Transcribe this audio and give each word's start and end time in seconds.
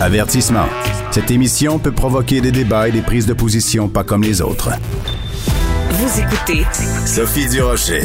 Avertissement. 0.00 0.66
Cette 1.12 1.30
émission 1.30 1.78
peut 1.78 1.92
provoquer 1.92 2.40
des 2.40 2.50
débats 2.50 2.88
et 2.88 2.92
des 2.92 3.00
prises 3.00 3.26
de 3.26 3.32
position 3.32 3.88
pas 3.88 4.02
comme 4.02 4.22
les 4.22 4.42
autres. 4.42 4.70
Vous 5.90 6.20
écoutez 6.20 6.64
Sophie 7.06 7.48
Durocher. 7.48 8.02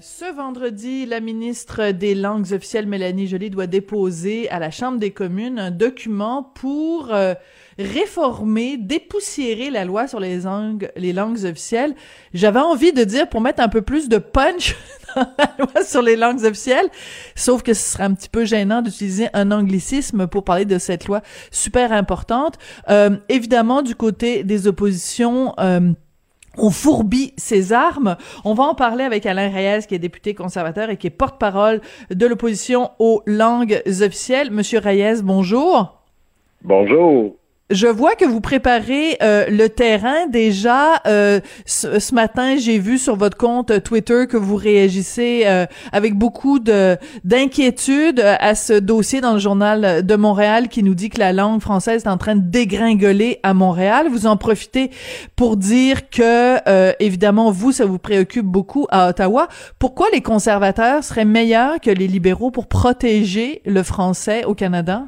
Ce 0.00 0.34
vendredi, 0.34 1.04
la 1.04 1.20
ministre 1.20 1.90
des 1.90 2.14
Langues 2.14 2.52
officielles, 2.52 2.86
Mélanie 2.86 3.26
Joly, 3.26 3.50
doit 3.50 3.66
déposer 3.66 4.48
à 4.48 4.58
la 4.58 4.70
Chambre 4.70 4.98
des 4.98 5.10
communes 5.10 5.58
un 5.58 5.70
document 5.70 6.50
pour 6.54 7.12
euh, 7.12 7.34
réformer, 7.78 8.76
dépoussiérer 8.76 9.70
la 9.70 9.84
loi 9.84 10.06
sur 10.06 10.20
les 10.20 10.40
langues, 10.40 10.90
les 10.96 11.12
langues 11.12 11.44
officielles. 11.44 11.94
J'avais 12.32 12.60
envie 12.60 12.92
de 12.92 13.04
dire 13.04 13.28
pour 13.28 13.40
mettre 13.40 13.62
un 13.62 13.68
peu 13.68 13.82
plus 13.82 14.08
de 14.08 14.18
punch 14.18 14.76
dans 15.16 15.26
la 15.38 15.54
loi 15.58 15.84
sur 15.84 16.02
les 16.02 16.16
langues 16.16 16.44
officielles, 16.44 16.88
sauf 17.34 17.62
que 17.62 17.74
ce 17.74 17.92
serait 17.92 18.04
un 18.04 18.14
petit 18.14 18.28
peu 18.28 18.44
gênant 18.44 18.82
d'utiliser 18.82 19.28
un 19.32 19.50
anglicisme 19.50 20.26
pour 20.26 20.44
parler 20.44 20.64
de 20.64 20.78
cette 20.78 21.06
loi 21.06 21.22
super 21.50 21.92
importante. 21.92 22.58
Euh, 22.90 23.16
évidemment, 23.28 23.82
du 23.82 23.94
côté 23.94 24.44
des 24.44 24.66
oppositions, 24.66 25.54
euh, 25.58 25.92
on 26.56 26.70
fourbit 26.70 27.34
ses 27.36 27.72
armes. 27.72 28.16
On 28.44 28.54
va 28.54 28.64
en 28.64 28.74
parler 28.74 29.04
avec 29.04 29.26
Alain 29.26 29.50
Reyes, 29.50 29.86
qui 29.86 29.94
est 29.94 29.98
député 29.98 30.34
conservateur 30.34 30.90
et 30.90 30.96
qui 30.96 31.08
est 31.08 31.10
porte-parole 31.10 31.80
de 32.10 32.26
l'opposition 32.26 32.90
aux 32.98 33.22
langues 33.26 33.82
officielles. 33.86 34.50
Monsieur 34.50 34.78
Reyes, 34.78 35.22
bonjour. 35.22 36.00
Bonjour. 36.62 37.36
Je 37.70 37.86
vois 37.86 38.14
que 38.14 38.26
vous 38.26 38.42
préparez 38.42 39.16
euh, 39.22 39.46
le 39.48 39.70
terrain 39.70 40.26
déjà. 40.26 41.00
Euh, 41.06 41.40
ce, 41.64 42.14
matin, 42.14 42.56
j'ai 42.58 42.78
vu 42.78 42.98
sur 42.98 43.16
votre 43.16 43.38
compte 43.38 43.82
Twitter 43.82 44.26
que 44.28 44.36
vous 44.36 44.56
réagissez 44.56 45.44
euh, 45.46 45.64
avec 45.90 46.14
beaucoup 46.14 46.58
de 46.58 46.98
d'inquiétude 47.24 48.20
à 48.20 48.54
ce 48.54 48.74
dossier 48.74 49.22
dans 49.22 49.32
le 49.32 49.38
journal 49.38 50.04
de 50.04 50.14
Montréal 50.14 50.68
qui 50.68 50.82
nous 50.82 50.94
dit 50.94 51.08
que 51.08 51.18
la 51.18 51.32
langue 51.32 51.62
française 51.62 52.04
est 52.04 52.08
en 52.08 52.18
train 52.18 52.36
de 52.36 52.42
dégringoler 52.42 53.40
à 53.42 53.54
Montréal. 53.54 54.08
Vous 54.10 54.26
en 54.26 54.36
profitez 54.36 54.90
pour 55.34 55.56
dire 55.56 56.10
que 56.10 56.58
évidemment 57.02 57.50
vous, 57.50 57.72
ça 57.72 57.86
vous 57.86 57.98
préoccupe 57.98 58.46
beaucoup 58.46 58.86
à 58.90 59.08
Ottawa. 59.08 59.48
Pourquoi 59.78 60.08
les 60.12 60.20
conservateurs 60.20 61.02
seraient 61.02 61.24
meilleurs 61.24 61.80
que 61.80 61.90
les 61.90 62.08
libéraux 62.08 62.50
pour 62.50 62.66
protéger 62.66 63.62
le 63.64 63.82
français 63.82 64.44
au 64.44 64.54
Canada? 64.54 65.06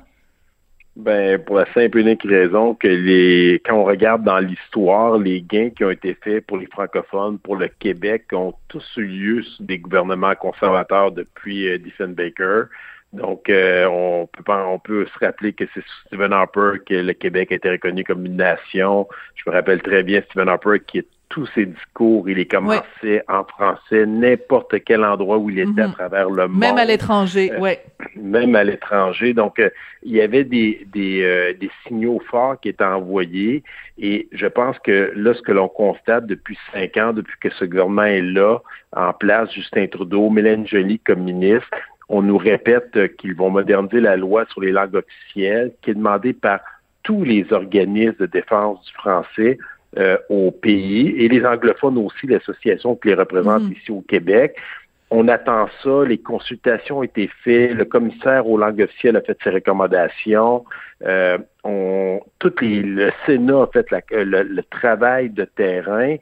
Ben, 0.97 1.39
pour 1.45 1.57
la 1.57 1.67
simple 1.75 1.99
et 1.99 2.01
unique 2.01 2.23
raison 2.23 2.75
que 2.75 2.89
les, 2.89 3.61
quand 3.67 3.75
on 3.75 3.85
regarde 3.85 4.25
dans 4.25 4.39
l'histoire, 4.39 5.19
les 5.19 5.43
gains 5.43 5.69
qui 5.69 5.85
ont 5.85 5.91
été 5.91 6.15
faits 6.15 6.47
pour 6.47 6.57
les 6.57 6.67
francophones, 6.67 7.39
pour 7.39 7.57
le 7.57 7.69
Québec, 7.69 8.25
ont 8.33 8.55
tous 8.69 8.97
eu 8.97 9.05
lieu 9.05 9.43
sous 9.43 9.63
des 9.63 9.79
gouvernements 9.79 10.35
conservateurs 10.35 11.13
depuis 11.13 11.69
euh, 11.69 11.77
Diefenbaker. 11.77 12.69
Donc, 13.13 13.51
euh, 13.51 13.85
on 13.87 14.27
peut 14.27 14.43
on 14.51 14.79
peut 14.79 15.07
se 15.07 15.25
rappeler 15.25 15.53
que 15.53 15.65
c'est 15.75 15.85
Stephen 16.07 16.33
Harper 16.33 16.79
que 16.87 16.95
le 16.95 17.13
Québec 17.13 17.53
a 17.53 17.57
été 17.57 17.71
reconnu 17.71 18.03
comme 18.03 18.25
une 18.25 18.37
nation. 18.37 19.07
Je 19.35 19.51
me 19.51 19.55
rappelle 19.55 19.83
très 19.83 20.03
bien 20.03 20.23
Stephen 20.23 20.49
Harper 20.49 20.79
qui 20.87 20.99
est 20.99 21.09
tous 21.29 21.47
ses 21.55 21.67
discours, 21.67 22.29
il 22.29 22.37
les 22.37 22.47
commençait 22.47 23.23
en 23.29 23.45
français, 23.45 24.07
n'importe 24.07 24.83
quel 24.85 25.05
endroit 25.05 25.39
où 25.39 25.51
il 25.51 25.59
était 25.59 25.83
à 25.83 25.89
mhm. 25.89 25.95
travers 25.95 26.31
le 26.31 26.49
monde. 26.49 26.61
Même 26.61 26.79
à 26.79 26.85
l'étranger, 26.85 27.53
euh, 27.53 27.59
oui. 27.61 27.73
Même 28.15 28.55
à 28.55 28.63
l'étranger. 28.63 29.35
Donc, 29.35 29.59
euh, 29.59 29.71
il 30.03 30.13
y 30.13 30.21
avait 30.21 30.45
des, 30.45 30.87
des, 30.93 31.23
euh, 31.23 31.53
des, 31.53 31.71
signaux 31.87 32.21
forts 32.31 32.61
qui 32.61 32.69
étaient 32.69 32.85
envoyés. 32.85 33.65
Et 33.99 34.29
je 34.33 34.47
pense 34.47 34.79
que 34.81 35.13
là, 35.17 35.35
ce 35.35 35.43
que 35.43 35.53
l'on 35.53 35.69
constate 35.69 36.27
depuis 36.27 36.57
cinq 36.73 36.97
ans, 36.97 37.13
depuis 37.13 37.37
que 37.41 37.51
ce 37.51 37.65
gouvernement 37.65 38.05
est 38.05 38.23
là, 38.23 38.59
en 38.93 39.13
place, 39.13 39.53
Justin 39.53 39.87
Trudeau, 39.89 40.31
Mélène 40.31 40.67
Joly 40.67 41.01
comme 41.01 41.23
ministre, 41.25 41.69
on 42.09 42.23
nous 42.23 42.39
répète 42.39 43.17
qu'ils 43.17 43.35
vont 43.35 43.51
moderniser 43.51 44.01
la 44.01 44.17
loi 44.17 44.45
sur 44.51 44.61
les 44.61 44.71
langues 44.71 44.95
officielles, 44.95 45.73
qui 45.83 45.91
est 45.91 45.95
demandée 45.95 46.33
par 46.33 46.61
tous 47.03 47.25
les 47.25 47.53
organismes 47.53 48.17
de 48.21 48.27
défense 48.27 48.85
du 48.85 48.93
français 48.93 49.59
euh, 49.99 50.19
au 50.29 50.51
pays 50.51 51.15
et 51.19 51.29
les 51.29 51.45
anglophones 51.47 51.97
aussi, 51.99 52.27
l'association 52.27 52.97
qui 52.97 53.09
les 53.09 53.15
représente 53.15 53.63
mhm. 53.63 53.73
ici 53.73 53.91
au 53.91 54.03
Québec. 54.03 54.57
On 55.11 55.29
attend 55.29 55.69
ça, 55.83 56.05
les 56.05 56.19
consultations 56.19 56.99
ont 56.99 57.03
été 57.03 57.31
faites, 57.45 57.73
le 57.73 57.85
commissaire 57.85 58.47
aux 58.49 58.59
langues 58.59 58.83
officielles 58.83 59.17
a 59.17 59.21
fait 59.21 59.39
ses 59.43 59.51
recommandations, 59.51 60.65
euh, 61.05 61.39
on, 61.63 62.21
tout 62.41 62.53
le 62.61 63.11
Sénat 63.25 63.63
a 63.63 63.67
fait 63.69 63.87
le, 64.11 64.61
travail 64.63 65.31
de 65.31 65.45
terrain. 65.45 66.17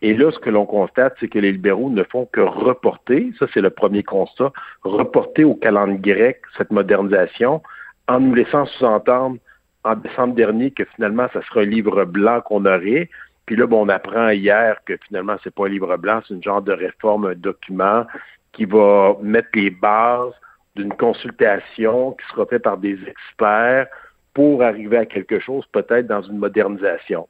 Et 0.00 0.14
là, 0.14 0.30
ce 0.30 0.38
que 0.38 0.50
l'on 0.50 0.66
constate, 0.66 1.16
c'est 1.18 1.26
que 1.26 1.40
les 1.40 1.50
libéraux 1.50 1.90
ne 1.90 2.04
font 2.04 2.26
que 2.32 2.40
reporter, 2.40 3.32
ça 3.38 3.46
c'est 3.52 3.60
le 3.60 3.70
premier 3.70 4.04
constat, 4.04 4.52
reporter 4.84 5.42
au 5.42 5.54
calendrier 5.54 5.98
grec 5.98 6.40
cette 6.56 6.70
modernisation 6.70 7.60
en 8.06 8.20
nous 8.20 8.34
laissant 8.34 8.66
sous-entendre 8.66 9.38
en 9.84 9.94
décembre 9.96 10.34
dernier 10.34 10.70
que 10.70 10.84
finalement, 10.96 11.28
ça 11.32 11.42
sera 11.42 11.60
un 11.60 11.66
livre 11.66 12.04
blanc 12.04 12.40
qu'on 12.40 12.64
aurait. 12.66 13.08
Puis 13.46 13.56
là, 13.56 13.66
bon, 13.66 13.86
on 13.86 13.88
apprend 13.88 14.28
hier 14.30 14.76
que 14.84 14.96
finalement, 15.06 15.36
c'est 15.42 15.54
pas 15.54 15.66
un 15.66 15.70
livre 15.70 15.96
blanc, 15.96 16.20
c'est 16.26 16.34
une 16.34 16.42
genre 16.42 16.62
de 16.62 16.72
réforme, 16.72 17.26
un 17.26 17.34
document 17.34 18.06
qui 18.52 18.64
va 18.64 19.16
mettre 19.22 19.48
les 19.54 19.70
bases 19.70 20.34
d'une 20.76 20.92
consultation 20.92 22.12
qui 22.12 22.26
sera 22.28 22.46
faite 22.46 22.62
par 22.62 22.78
des 22.78 22.98
experts 23.06 23.86
pour 24.34 24.62
arriver 24.62 24.98
à 24.98 25.06
quelque 25.06 25.40
chose, 25.40 25.64
peut-être 25.72 26.06
dans 26.06 26.22
une 26.22 26.38
modernisation. 26.38 27.28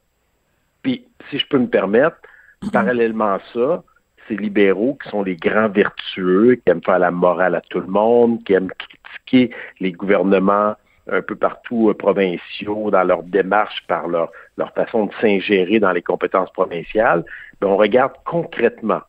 Puis, 0.82 1.06
si 1.30 1.38
je 1.38 1.46
peux 1.46 1.58
me 1.58 1.68
permettre, 1.68 2.16
mhm. 2.62 2.70
parallèlement 2.70 3.34
à 3.34 3.40
ça, 3.52 3.82
ces 4.26 4.36
libéraux 4.36 4.98
qui 5.02 5.08
sont 5.08 5.22
les 5.22 5.36
grands 5.36 5.68
vertueux, 5.68 6.56
qui 6.56 6.70
aiment 6.70 6.82
faire 6.84 6.98
la 6.98 7.10
morale 7.10 7.54
à 7.54 7.62
tout 7.62 7.80
le 7.80 7.86
monde, 7.86 8.44
qui 8.44 8.52
aiment 8.52 8.70
critiquer 8.78 9.54
les 9.80 9.92
gouvernements 9.92 10.74
un 11.10 11.22
peu 11.22 11.36
partout 11.36 11.88
euh, 11.88 11.94
provinciaux 11.94 12.90
dans 12.90 13.04
leur 13.04 13.22
démarche 13.22 13.84
par 13.86 14.08
leur, 14.08 14.30
leur 14.56 14.72
façon 14.72 15.06
de 15.06 15.12
s'ingérer 15.20 15.80
dans 15.80 15.92
les 15.92 16.02
compétences 16.02 16.50
provinciales, 16.52 17.24
mais 17.60 17.66
on 17.66 17.76
regarde 17.76 18.12
concrètement 18.24 19.00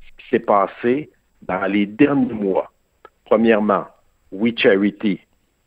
ce 0.00 0.22
qui 0.22 0.28
s'est 0.30 0.44
passé 0.44 1.10
dans 1.42 1.66
les 1.66 1.86
derniers 1.86 2.32
mois. 2.32 2.70
Premièrement, 3.24 3.86
We 4.32 4.52
Charity, 4.56 5.20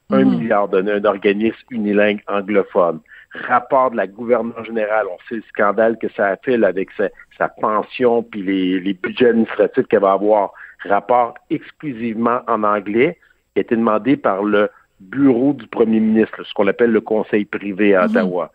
un 0.10 0.24
mhm. 0.24 0.40
milliard 0.40 0.68
d'un 0.70 1.04
organisme 1.06 1.58
unilingue 1.70 2.22
anglophone. 2.28 3.00
Rapport 3.48 3.92
de 3.92 3.98
la 3.98 4.08
gouverneure 4.08 4.64
générale, 4.64 5.08
on 5.12 5.18
sait 5.28 5.36
le 5.36 5.44
scandale 5.50 5.98
que 5.98 6.08
ça 6.10 6.28
a 6.28 6.36
fait 6.38 6.64
avec 6.64 6.92
sa, 6.92 7.10
sa 7.38 7.50
pension 7.50 8.22
puis 8.22 8.44
les, 8.44 8.80
les 8.80 8.94
budgets 8.94 9.30
administratifs 9.30 9.88
qu'elle 9.88 10.02
va 10.02 10.14
avoir. 10.14 10.54
Rapport 10.86 11.34
exclusivement 11.50 12.42
en 12.48 12.64
anglais, 12.64 13.18
qui 13.54 13.60
a 13.60 13.62
été 13.62 13.76
demandé 13.76 14.18
par 14.18 14.44
le 14.44 14.70
bureau 15.10 15.54
du 15.54 15.68
premier 15.68 16.00
ministre, 16.00 16.44
ce 16.44 16.54
qu'on 16.54 16.68
appelle 16.68 16.92
le 16.92 17.02
conseil 17.02 17.46
privé 17.46 17.96
à 17.96 18.08
mhm. 18.08 18.12
Ottawa. 18.12 18.52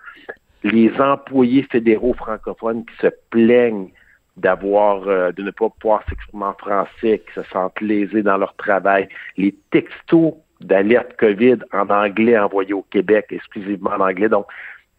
Les 0.64 0.92
employés 1.00 1.62
fédéraux 1.70 2.14
francophones 2.14 2.84
qui 2.84 2.96
se 3.06 3.12
plaignent 3.30 3.90
d'avoir 4.36 5.06
euh, 5.08 5.32
de 5.32 5.42
ne 5.42 5.50
pas 5.50 5.68
pouvoir 5.68 6.02
s'exprimer 6.08 6.44
en 6.44 6.54
français, 6.54 7.22
qui 7.26 7.34
se 7.34 7.42
sentent 7.50 7.80
lésés 7.80 8.22
dans 8.22 8.36
leur 8.36 8.54
travail, 8.56 9.08
les 9.36 9.54
textos 9.70 10.34
d'alerte 10.60 11.16
COVID 11.18 11.58
en 11.72 11.88
anglais 11.88 12.38
envoyés 12.38 12.74
au 12.74 12.82
Québec, 12.82 13.26
exclusivement 13.30 13.90
en 13.90 14.00
anglais. 14.00 14.28
Donc, 14.28 14.46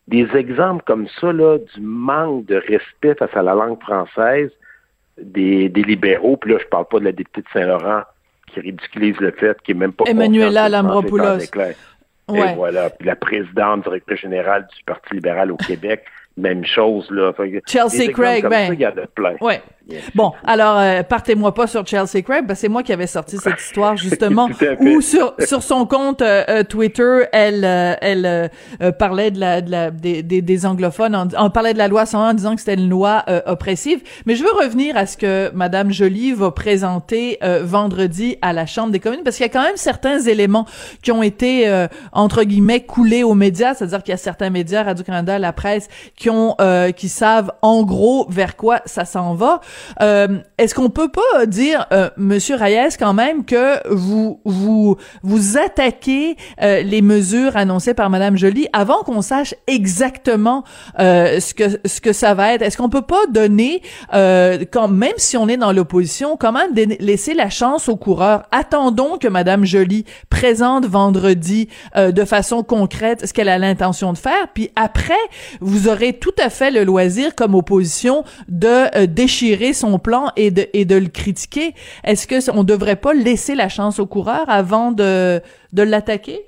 des 0.07 0.27
exemples 0.35 0.83
comme 0.85 1.07
ça, 1.19 1.31
là, 1.31 1.57
du 1.57 1.81
manque 1.81 2.45
de 2.45 2.55
respect 2.55 3.15
face 3.15 3.35
à 3.35 3.43
la 3.43 3.53
langue 3.53 3.79
française 3.81 4.51
des, 5.21 5.69
des 5.69 5.83
libéraux, 5.83 6.37
puis 6.37 6.51
là, 6.51 6.57
je 6.59 6.67
parle 6.67 6.85
pas 6.89 6.99
de 6.99 7.05
la 7.05 7.11
députée 7.11 7.41
de 7.41 7.47
Saint-Laurent 7.53 8.03
qui 8.49 8.59
ridiculise 8.59 9.17
le 9.19 9.31
fait 9.31 9.61
qu'il 9.61 9.75
n'est 9.75 9.81
même 9.81 9.93
pas 9.93 10.05
Emmanuela 10.07 10.69
Lambropoulos. 10.69 11.39
Et 11.39 12.53
voilà. 12.55 12.89
Puis 12.89 13.07
la 13.07 13.15
présidente, 13.15 13.83
directrice 13.83 14.19
générale 14.19 14.67
du 14.75 14.83
Parti 14.83 15.15
libéral 15.15 15.51
au 15.51 15.57
Québec, 15.57 16.03
même 16.37 16.65
chose, 16.65 17.09
là. 17.11 17.33
Chelsea 17.67 18.11
Craig, 18.11 18.47
ben. 18.47 18.73
il 18.73 18.79
y 18.79 18.85
en 18.85 18.91
a 18.91 19.07
plein. 19.07 19.35
Ouais. 19.41 19.61
Bon, 20.15 20.33
alors 20.43 20.77
euh, 20.77 21.03
partez-moi 21.03 21.53
pas 21.53 21.67
sur 21.67 21.85
Chelsea 21.85 22.21
Craig, 22.23 22.45
ben, 22.45 22.55
c'est 22.55 22.67
moi 22.67 22.83
qui 22.83 22.93
avais 22.93 23.07
sorti 23.07 23.37
cette 23.37 23.59
histoire 23.59 23.97
justement 23.97 24.49
où 24.79 25.01
sur 25.01 25.33
sur 25.39 25.63
son 25.63 25.85
compte 25.85 26.21
euh, 26.21 26.43
euh, 26.49 26.63
Twitter, 26.63 27.23
elle 27.31 27.63
elle 28.01 28.49
parlait 28.97 29.31
de 29.31 29.39
la 29.39 29.61
de 29.61 29.71
la 29.71 29.91
des, 29.91 30.23
des, 30.23 30.65
anglophones, 30.65 31.15
en, 31.15 31.49
parlait 31.49 31.73
de 31.73 31.77
la 31.77 31.87
loi 31.87 32.05
101 32.05 32.29
en 32.29 32.33
disant 32.33 32.55
que 32.55 32.61
c'était 32.61 32.75
une 32.75 32.89
loi 32.89 33.23
oppressive. 33.45 34.01
Mais 34.25 34.35
je 34.35 34.43
veux 34.43 34.51
revenir 34.51 34.97
à 34.97 35.05
ce 35.05 35.17
que 35.17 35.51
Madame 35.53 35.91
Joly 35.91 36.33
va 36.33 36.51
présenter 36.51 37.39
vendredi 37.61 38.37
à 38.41 38.53
la 38.53 38.65
Chambre 38.65 38.91
des 38.91 38.99
communes 38.99 39.21
parce 39.23 39.37
qu'il 39.37 39.45
y 39.45 39.49
a 39.49 39.51
quand 39.51 39.63
même 39.63 39.77
certains 39.77 40.19
éléments 40.19 40.65
qui 41.01 41.11
ont 41.11 41.23
été 41.23 41.87
entre 42.11 42.43
guillemets 42.43 42.81
coulés 42.81 43.23
aux 43.23 43.35
médias, 43.35 43.73
c'est-à-dire 43.73 44.03
qu'il 44.03 44.11
y 44.11 44.15
a 44.15 44.17
certains 44.17 44.49
médias, 44.49 44.83
Radio 44.83 45.03
Canada, 45.03 45.39
la 45.39 45.53
presse, 45.53 45.87
qui 46.15 46.29
ont 46.29 46.55
qui 46.95 47.09
savent 47.09 47.51
en 47.61 47.83
gros 47.83 48.27
vers 48.29 48.55
quoi 48.55 48.81
ça 48.85 49.05
s'en 49.05 49.33
va. 49.33 49.61
Euh, 50.01 50.39
est-ce 50.57 50.75
qu'on 50.75 50.89
peut 50.89 51.09
pas 51.09 51.45
dire, 51.45 51.87
euh, 51.91 52.09
Monsieur 52.17 52.55
Reyes, 52.55 52.97
quand 52.97 53.13
même, 53.13 53.45
que 53.45 53.87
vous 53.93 54.39
vous 54.45 54.97
vous 55.23 55.57
attaquez 55.57 56.35
euh, 56.61 56.81
les 56.81 57.01
mesures 57.01 57.55
annoncées 57.57 57.93
par 57.93 58.09
Madame 58.09 58.37
Joly 58.37 58.67
avant 58.73 59.03
qu'on 59.03 59.21
sache 59.21 59.53
exactement 59.67 60.63
euh, 60.99 61.39
ce 61.39 61.53
que 61.53 61.79
ce 61.85 62.01
que 62.01 62.13
ça 62.13 62.33
va 62.33 62.53
être? 62.53 62.61
Est-ce 62.61 62.77
qu'on 62.77 62.89
peut 62.89 63.01
pas 63.01 63.25
donner, 63.29 63.81
quand 64.11 64.87
même 64.87 65.13
si 65.17 65.37
on 65.37 65.47
est 65.47 65.57
dans 65.57 65.71
l'opposition, 65.71 66.37
quand 66.37 66.51
même 66.51 66.73
laisser 66.99 67.33
la 67.33 67.49
chance 67.49 67.89
aux 67.89 67.95
coureurs? 67.95 68.43
Attendons 68.51 69.17
que 69.17 69.27
Madame 69.27 69.65
Joly 69.65 70.05
présente 70.29 70.85
vendredi 70.85 71.69
de 71.95 72.25
façon 72.25 72.63
concrète 72.63 73.25
ce 73.25 73.33
qu'elle 73.33 73.49
a 73.49 73.57
l'intention 73.57 74.13
de 74.13 74.17
faire, 74.17 74.47
puis 74.53 74.69
après, 74.75 75.13
vous 75.61 75.87
aurez 75.87 76.13
tout 76.13 76.33
à 76.37 76.49
fait 76.49 76.71
le 76.71 76.83
loisir 76.83 77.35
comme 77.35 77.55
opposition 77.55 78.23
de 78.47 78.67
euh, 78.67 79.07
son 79.73 79.99
plan 79.99 80.31
et 80.35 80.51
de, 80.51 80.65
le 80.73 81.09
critiquer. 81.09 81.73
Est-ce 82.03 82.27
que 82.27 82.51
on 82.51 82.63
devrait 82.63 82.95
pas 82.95 83.13
laisser 83.13 83.55
la 83.55 83.69
chance 83.69 83.99
au 83.99 84.05
coureur 84.05 84.49
avant 84.49 84.91
de, 84.91 85.41
de 85.73 85.83
l'attaquer? 85.83 86.41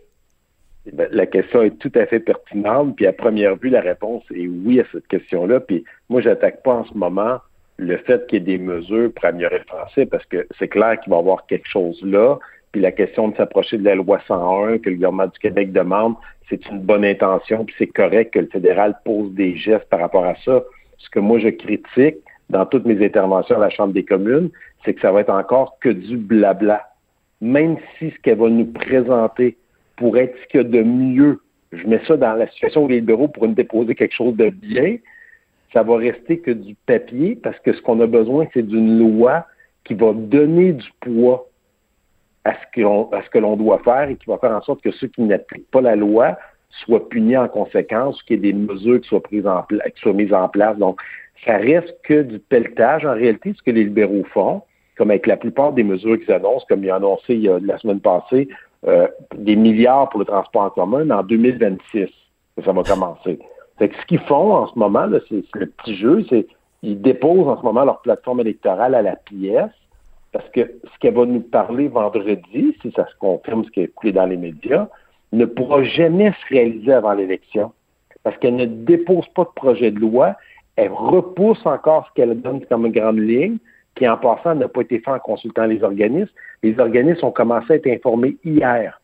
Eh 0.87 0.91
ben, 0.91 1.07
la 1.11 1.25
question 1.25 1.61
est 1.61 1.77
tout 1.77 1.91
à 1.95 2.05
fait 2.05 2.19
pertinente. 2.19 2.95
Puis 2.95 3.05
à 3.05 3.13
première 3.13 3.55
vue, 3.55 3.69
la 3.69 3.81
réponse 3.81 4.23
est 4.31 4.47
oui 4.47 4.79
à 4.79 4.83
cette 4.91 5.07
question-là. 5.07 5.59
Puis 5.59 5.83
moi, 6.09 6.21
j'attaque 6.21 6.63
pas 6.63 6.73
en 6.73 6.85
ce 6.85 6.93
moment 6.93 7.39
le 7.77 7.97
fait 7.97 8.27
qu'il 8.27 8.39
y 8.39 8.41
ait 8.41 8.57
des 8.57 8.63
mesures 8.63 9.11
pour 9.13 9.25
améliorer 9.25 9.59
le 9.59 9.65
français 9.65 10.05
parce 10.05 10.25
que 10.25 10.47
c'est 10.59 10.67
clair 10.67 10.99
qu'il 10.99 11.09
va 11.11 11.17
y 11.17 11.19
avoir 11.19 11.45
quelque 11.47 11.67
chose 11.67 11.99
là. 12.03 12.37
Puis 12.71 12.81
la 12.81 12.91
question 12.91 13.27
de 13.27 13.35
s'approcher 13.35 13.77
de 13.77 13.83
la 13.83 13.95
loi 13.95 14.21
101 14.27 14.77
que 14.77 14.89
le 14.89 14.95
gouvernement 14.95 15.27
du 15.27 15.39
Québec 15.39 15.71
demande, 15.71 16.15
c'est 16.49 16.65
une 16.69 16.79
bonne 16.79 17.03
intention, 17.03 17.65
puis 17.65 17.75
c'est 17.77 17.87
correct 17.87 18.33
que 18.33 18.39
le 18.39 18.47
fédéral 18.47 18.97
pose 19.03 19.33
des 19.33 19.55
gestes 19.55 19.89
par 19.89 19.99
rapport 19.99 20.25
à 20.25 20.35
ça. 20.45 20.63
Ce 20.97 21.09
que 21.09 21.19
moi 21.19 21.39
je 21.39 21.49
critique 21.49 22.17
dans 22.51 22.65
toutes 22.65 22.85
mes 22.85 23.03
interventions 23.03 23.55
à 23.55 23.59
la 23.59 23.69
Chambre 23.69 23.93
des 23.93 24.03
communes, 24.03 24.49
c'est 24.83 24.93
que 24.93 25.01
ça 25.01 25.11
va 25.11 25.21
être 25.21 25.33
encore 25.33 25.77
que 25.79 25.89
du 25.89 26.17
blabla. 26.17 26.85
Même 27.39 27.77
si 27.97 28.11
ce 28.11 28.19
qu'elle 28.21 28.37
va 28.37 28.49
nous 28.49 28.65
présenter 28.65 29.57
pourrait 29.95 30.25
être 30.25 30.37
ce 30.43 30.47
qu'il 30.47 30.61
y 30.61 30.63
a 30.63 30.67
de 30.67 30.83
mieux, 30.83 31.39
je 31.71 31.87
mets 31.87 32.01
ça 32.05 32.17
dans 32.17 32.33
la 32.33 32.47
situation 32.49 32.83
où 32.83 32.87
les 32.87 32.99
libéraux 32.99 33.29
pourraient 33.29 33.47
nous 33.47 33.55
déposer 33.55 33.95
quelque 33.95 34.13
chose 34.13 34.35
de 34.35 34.49
bien, 34.49 34.97
ça 35.73 35.83
va 35.83 35.95
rester 35.97 36.39
que 36.39 36.51
du 36.51 36.75
papier 36.85 37.39
parce 37.41 37.57
que 37.59 37.73
ce 37.73 37.81
qu'on 37.81 37.99
a 38.01 38.07
besoin, 38.07 38.45
c'est 38.53 38.67
d'une 38.67 38.99
loi 38.99 39.45
qui 39.85 39.93
va 39.93 40.13
donner 40.13 40.73
du 40.73 40.89
poids 40.99 41.47
à 42.43 42.53
ce 42.53 43.29
que 43.29 43.39
l'on 43.39 43.55
doit 43.55 43.79
faire 43.79 44.09
et 44.09 44.15
qui 44.15 44.25
va 44.25 44.37
faire 44.37 44.51
en 44.51 44.61
sorte 44.61 44.81
que 44.81 44.91
ceux 44.91 45.07
qui 45.07 45.21
n'appliquent 45.21 45.69
pas 45.71 45.81
la 45.81 45.95
loi 45.95 46.37
soient 46.69 47.07
punis 47.07 47.37
en 47.37 47.47
conséquence, 47.47 48.21
qu'il 48.23 48.37
y 48.43 48.49
ait 48.49 48.51
des 48.51 48.57
mesures 48.57 48.99
qui 49.01 49.07
soient 49.07 49.23
prises 49.23 49.47
en 49.47 49.63
qui 49.63 50.01
soient 50.01 50.13
mises 50.13 50.33
en 50.33 50.49
place. 50.49 50.77
Donc, 50.77 50.99
ça 51.45 51.57
reste 51.57 51.95
que 52.03 52.21
du 52.21 52.39
pelletage. 52.39 53.05
En 53.05 53.13
réalité, 53.13 53.53
ce 53.55 53.63
que 53.63 53.71
les 53.71 53.83
libéraux 53.83 54.23
font, 54.33 54.61
comme 54.97 55.11
avec 55.11 55.27
la 55.27 55.37
plupart 55.37 55.73
des 55.73 55.83
mesures 55.83 56.19
qu'ils 56.19 56.33
annoncent, 56.33 56.65
comme 56.69 56.83
ils 56.83 56.91
ont 56.91 56.95
annoncé 56.95 57.33
il 57.33 57.41
y 57.41 57.49
a, 57.49 57.59
la 57.59 57.77
semaine 57.77 57.99
passée, 57.99 58.47
euh, 58.87 59.07
des 59.35 59.55
milliards 59.55 60.09
pour 60.09 60.19
le 60.19 60.25
transport 60.25 60.63
en 60.63 60.69
commun, 60.69 61.05
mais 61.05 61.13
en 61.13 61.23
2026, 61.23 62.09
ça 62.63 62.71
va 62.71 62.83
commencer. 62.83 63.39
Fait 63.77 63.89
que 63.89 63.95
ce 63.95 64.05
qu'ils 64.05 64.19
font 64.21 64.53
en 64.53 64.67
ce 64.67 64.77
moment, 64.77 65.07
c'est 65.29 65.43
le 65.55 65.65
petit 65.67 65.95
jeu, 65.95 66.25
c'est 66.29 66.47
ils 66.83 66.99
déposent 66.99 67.47
en 67.47 67.59
ce 67.59 67.63
moment 67.63 67.85
leur 67.85 68.01
plateforme 68.01 68.39
électorale 68.39 68.95
à 68.95 69.01
la 69.01 69.15
pièce 69.15 69.69
parce 70.31 70.47
que 70.49 70.61
ce 70.61 70.99
qu'elle 70.99 71.13
va 71.13 71.25
nous 71.25 71.41
parler 71.41 71.87
vendredi, 71.87 72.75
si 72.81 72.91
ça 72.95 73.05
se 73.07 73.15
confirme 73.19 73.65
ce 73.65 73.71
qui 73.71 73.81
est 73.81 73.85
écouté 73.85 74.11
dans 74.11 74.25
les 74.25 74.37
médias, 74.37 74.87
ne 75.33 75.45
pourra 75.45 75.83
jamais 75.83 76.31
se 76.31 76.53
réaliser 76.53 76.93
avant 76.93 77.13
l'élection. 77.13 77.73
Parce 78.23 78.37
qu'elle 78.37 78.55
ne 78.55 78.65
dépose 78.65 79.27
pas 79.35 79.43
de 79.43 79.49
projet 79.55 79.91
de 79.91 79.99
loi, 79.99 80.35
elle 80.75 80.91
repousse 80.91 81.65
encore 81.65 82.07
ce 82.07 82.13
qu'elle 82.13 82.39
donne 82.41 82.65
comme 82.65 82.89
grande 82.91 83.19
ligne, 83.19 83.57
qui 83.95 84.07
en 84.07 84.17
passant 84.17 84.55
n'a 84.55 84.67
pas 84.67 84.81
été 84.81 84.99
fait 84.99 85.11
en 85.11 85.19
consultant 85.19 85.65
les 85.65 85.83
organismes. 85.83 86.31
Les 86.63 86.79
organismes 86.79 87.25
ont 87.25 87.31
commencé 87.31 87.73
à 87.73 87.75
être 87.75 87.87
informés 87.87 88.37
hier. 88.43 88.99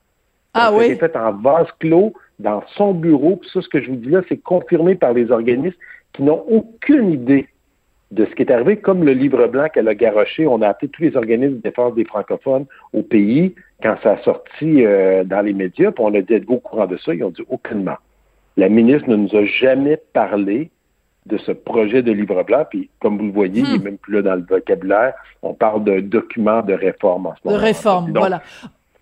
Ah 0.54 0.72
oui? 0.74 0.96
fait 0.96 1.16
en 1.16 1.34
vase 1.34 1.68
clos 1.80 2.14
dans 2.40 2.64
son 2.76 2.94
bureau. 2.94 3.36
Puis 3.36 3.50
ça, 3.54 3.62
ce 3.62 3.68
que 3.68 3.82
je 3.82 3.90
vous 3.90 3.98
dis 3.98 4.10
là, 4.10 4.22
c'est 4.30 4.42
confirmé 4.42 4.96
par 4.96 5.14
les 5.14 5.30
organismes 5.30 5.78
qui 6.14 6.24
n'ont 6.24 6.44
aucune 6.48 7.12
idée 7.12 7.48
de 8.12 8.26
ce 8.26 8.32
qui 8.36 8.44
est 8.44 8.52
arrivé, 8.52 8.78
comme 8.78 9.04
le 9.04 9.12
livre 9.12 9.48
blanc 9.48 9.68
qu'elle 9.74 9.88
a 9.90 9.96
garoché, 9.96 10.48
on 10.48 10.62
a 10.62 10.70
appelé 10.70 10.90
tous 10.90 11.02
les 11.02 11.18
organismes 11.18 11.58
de 11.58 11.62
défense 11.62 11.94
des 11.94 12.06
francophones 12.06 12.66
au 12.94 13.04
pays 13.04 13.54
quand 13.84 13.98
ça 14.02 14.14
a 14.14 14.18
sorti 14.24 14.86
euh, 14.86 15.26
dans 15.26 15.42
les 15.42 15.54
médias, 15.54 15.92
puis 15.92 16.04
on 16.06 16.14
a 16.14 16.22
dit 16.22 16.34
êtes-vous 16.34 16.56
au 16.56 16.60
courant 16.60 16.88
de 16.88 16.98
ça? 16.98 17.14
Ils 17.14 17.24
ont 17.24 17.32
dit 17.32 17.44
aucunement. 17.50 17.98
La 18.56 18.70
ministre 18.70 19.10
ne 19.10 19.18
nous 19.18 19.36
a 19.36 19.44
jamais 19.46 20.00
parlé 20.14 20.72
de 21.28 21.38
ce 21.38 21.52
projet 21.52 22.02
de 22.02 22.12
livre 22.12 22.42
blanc, 22.44 22.66
puis 22.70 22.90
comme 23.00 23.18
vous 23.18 23.26
le 23.26 23.32
voyez, 23.32 23.62
il 23.62 23.72
n'est 23.72 23.78
hmm. 23.78 23.84
même 23.84 23.98
plus 23.98 24.14
là 24.14 24.22
dans 24.22 24.36
le 24.36 24.46
vocabulaire, 24.48 25.14
on 25.42 25.54
parle 25.54 25.84
d'un 25.84 26.02
document 26.02 26.62
de 26.62 26.74
réforme 26.74 27.28
en 27.28 27.36
ce 27.36 27.42
moment. 27.48 27.58
De 27.58 27.64
réforme, 27.64 28.12
voilà. 28.14 28.42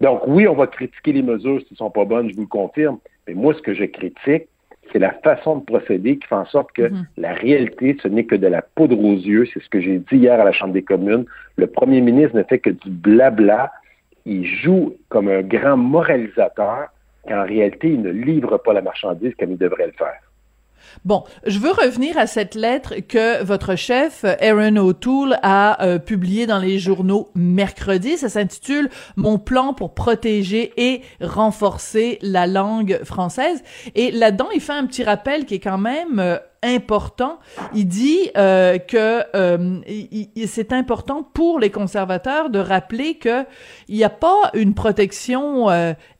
Donc 0.01 0.22
oui, 0.27 0.48
on 0.48 0.56
va 0.56 0.68
critiquer 0.68 1.13
les 1.13 1.22
mesures 1.22 1.62
s'ils 1.68 1.77
sont 1.77 1.89
pas 1.89 2.06
bonnes, 2.06 2.30
je 2.30 2.36
vous 2.36 2.42
le 2.42 2.48
confirme, 2.48 2.98
mais 3.27 3.33
moi, 3.33 3.54
ce 3.54 3.62
que 3.62 3.74
je 3.74 3.86
critique, 3.86 4.48
c'est 4.92 5.00
la 5.00 5.12
façon 5.12 5.57
de 5.57 5.66
procéder 5.66 6.18
qui 6.18 6.27
fait 6.27 6.36
en 6.36 6.45
sorte 6.45 6.72
que 6.72 6.83
mhm. 6.83 7.06
la 7.18 7.33
réalité, 7.33 7.98
ce 8.01 8.07
n'est 8.07 8.25
que 8.25 8.36
de 8.36 8.48
la 8.48 8.62
poudre 8.62 9.00
aux 9.00 9.16
yeux. 9.16 9.48
C'est 9.54 9.62
ce 9.62 9.69
que 9.69 9.81
j'ai 9.81 10.00
dit 10.00 10.18
hier 10.18 10.39
à 10.39 10.44
la 10.44 10.51
Chambre 10.51 10.74
des 10.74 10.83
communes. 10.83 11.25
Le 11.57 11.68
premier 11.68 12.01
ministre 12.01 12.36
ne 12.36 12.44
fait 12.44 12.60
que 12.60 12.69
du 12.69 12.89
blabla. 12.89 13.72
Il 14.25 14.45
joue 14.45 14.95
comme 15.10 15.27
un 15.27 15.42
grand 15.42 15.77
moralisateur 15.77 16.88
qu'en 17.27 17.44
réalité, 17.44 17.89
il 17.89 18.01
ne 18.01 18.10
livre 18.10 18.57
pas 18.57 18.74
la 18.74 18.81
marchandise 18.81 19.33
comme 19.39 19.51
il 19.51 19.57
devrait 19.57 19.88
le 19.88 19.94
faire. 19.94 20.19
Bon, 21.04 21.24
je 21.46 21.60
veux 21.60 21.72
revenir 21.72 22.18
à 22.18 22.28
cette 22.28 22.56
lettre 22.56 22.96
que 23.08 23.44
votre 23.44 23.76
chef, 23.76 24.26
Aaron 24.42 24.78
O'Toole, 24.78 25.38
a 25.44 25.84
euh, 25.84 26.00
publiée 26.00 26.48
dans 26.48 26.60
les 26.60 26.80
journaux 26.80 27.30
mercredi. 27.36 28.18
Ça 28.18 28.30
s'intitule 28.30 28.90
Mon 29.16 29.38
plan 29.38 29.74
pour 29.74 29.94
protéger 29.94 30.74
et 30.78 31.02
renforcer 31.22 32.18
la 32.22 32.48
langue 32.48 33.00
française. 33.04 33.64
Et 33.94 34.12
là-dedans, 34.12 34.48
il 34.54 34.62
fait 34.62 34.74
un 34.74 34.86
petit 34.86 35.04
rappel 35.04 35.46
qui 35.46 35.56
est 35.56 35.60
quand 35.60 35.78
même 35.78 36.20
euh, 36.20 36.38
important. 36.64 37.40
Il 37.76 37.88
dit 37.88 38.32
euh, 38.38 38.80
que 38.80 39.24
c'est 40.48 40.74
important 40.74 41.22
pour 41.22 41.60
les 41.60 41.70
conservateurs 41.70 42.50
de 42.50 42.58
rappeler 42.58 43.16
que 43.16 43.46
il 43.88 43.98
n'y 43.98 44.04
a 44.04 44.10
pas 44.10 44.50
une 44.56 44.74
protection 44.74 45.68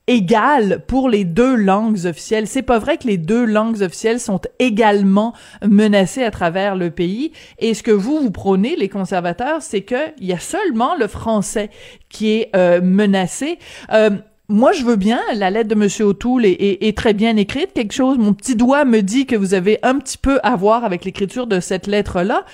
égale 0.06 0.84
pour 0.86 1.08
les 1.08 1.24
deux 1.24 1.54
langues 1.54 2.06
officielles. 2.06 2.46
C'est 2.46 2.62
pas 2.62 2.78
vrai 2.78 2.96
que 2.96 3.06
les 3.06 3.18
deux 3.18 3.44
langues 3.44 3.82
officielles 3.82 4.20
sont 4.20 4.40
également 4.58 5.34
menacées 5.66 6.22
à 6.22 6.30
travers 6.30 6.76
le 6.76 6.90
pays. 6.90 7.32
Et 7.58 7.74
ce 7.74 7.82
que 7.82 7.90
vous 7.90 8.20
vous 8.20 8.30
prônez, 8.30 8.76
les 8.76 8.88
conservateurs, 8.88 9.62
c'est 9.62 9.82
que 9.82 10.12
il 10.18 10.26
y 10.26 10.32
a 10.32 10.38
seulement 10.38 10.94
le 10.96 11.08
français 11.08 11.70
qui 12.08 12.32
est 12.32 12.50
euh, 12.54 12.80
menacé. 12.80 13.58
Euh, 13.92 14.10
moi, 14.48 14.70
je 14.70 14.84
veux 14.84 14.94
bien. 14.94 15.18
La 15.34 15.50
lettre 15.50 15.68
de 15.68 15.74
Monsieur 15.74 16.04
O'Toole 16.04 16.46
est, 16.46 16.96
très 16.96 17.14
bien 17.14 17.36
écrite. 17.36 17.72
Quelque 17.72 17.92
chose, 17.92 18.16
mon 18.16 18.32
petit 18.32 18.54
doigt 18.54 18.84
me 18.84 19.00
dit 19.00 19.26
que 19.26 19.34
vous 19.34 19.54
avez 19.54 19.80
un 19.82 19.98
petit 19.98 20.18
peu 20.18 20.38
à 20.44 20.54
voir 20.54 20.84
avec 20.84 21.04
l'écriture 21.04 21.48
de 21.48 21.58
cette 21.58 21.88
lettre-là. 21.88 22.44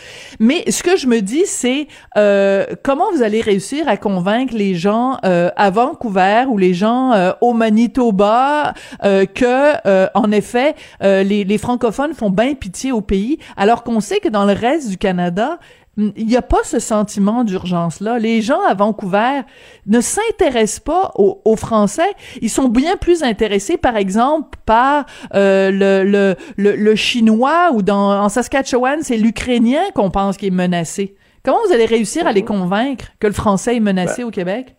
Mais 0.40 0.64
ce 0.70 0.82
que 0.82 0.96
je 0.96 1.06
me 1.06 1.20
dis, 1.20 1.44
c'est 1.44 1.88
euh, 2.16 2.64
comment 2.82 3.12
vous 3.12 3.22
allez 3.22 3.42
réussir 3.42 3.88
à 3.88 3.98
convaincre 3.98 4.54
les 4.54 4.74
gens 4.74 5.18
euh, 5.26 5.50
à 5.56 5.68
Vancouver 5.68 6.44
ou 6.48 6.56
les 6.56 6.72
gens 6.72 7.12
euh, 7.12 7.32
au 7.42 7.52
Manitoba 7.52 8.72
que, 9.02 10.16
en 10.16 10.32
effet, 10.32 10.74
les, 11.02 11.44
les 11.44 11.58
francophones 11.58 12.14
font 12.14 12.30
bien 12.30 12.54
pitié 12.54 12.92
au 12.92 13.00
pays, 13.00 13.38
alors 13.56 13.82
qu'on 13.82 14.00
sait 14.00 14.20
que 14.20 14.28
dans 14.28 14.44
le 14.44 14.52
reste 14.52 14.88
du 14.88 14.96
Canada, 14.96 15.58
il 15.98 16.26
n'y 16.26 16.36
a 16.36 16.42
pas 16.42 16.62
ce 16.64 16.78
sentiment 16.78 17.44
d'urgence-là. 17.44 18.18
Les 18.18 18.40
gens 18.40 18.60
à 18.66 18.72
Vancouver 18.72 19.42
ne 19.86 20.00
s'intéressent 20.00 20.80
pas 20.80 21.12
aux, 21.16 21.56
Français. 21.56 22.10
Ils 22.40 22.48
sont 22.48 22.68
bien 22.68 22.96
plus 22.96 23.22
intéressés, 23.22 23.76
par 23.76 23.96
exemple, 23.96 24.58
par 24.64 25.04
euh, 25.34 25.70
le, 25.70 26.34
le, 26.56 26.74
le, 26.74 26.94
chinois 26.94 27.70
ou 27.74 27.82
dans 27.82 28.22
en 28.22 28.28
Saskatchewan, 28.30 29.00
c'est 29.02 29.18
l'ukrainien 29.18 29.82
qu'on 29.94 30.10
pense 30.10 30.38
qui 30.38 30.46
est 30.46 30.50
menacé. 30.50 31.14
Comment 31.44 31.58
vous 31.66 31.74
allez 31.74 31.84
réussir 31.84 32.26
à 32.26 32.32
les 32.32 32.42
convaincre 32.42 33.12
que 33.20 33.26
le 33.26 33.32
français 33.32 33.76
est 33.76 33.80
menacé 33.80 34.22
ben, 34.22 34.28
au 34.28 34.30
Québec? 34.30 34.74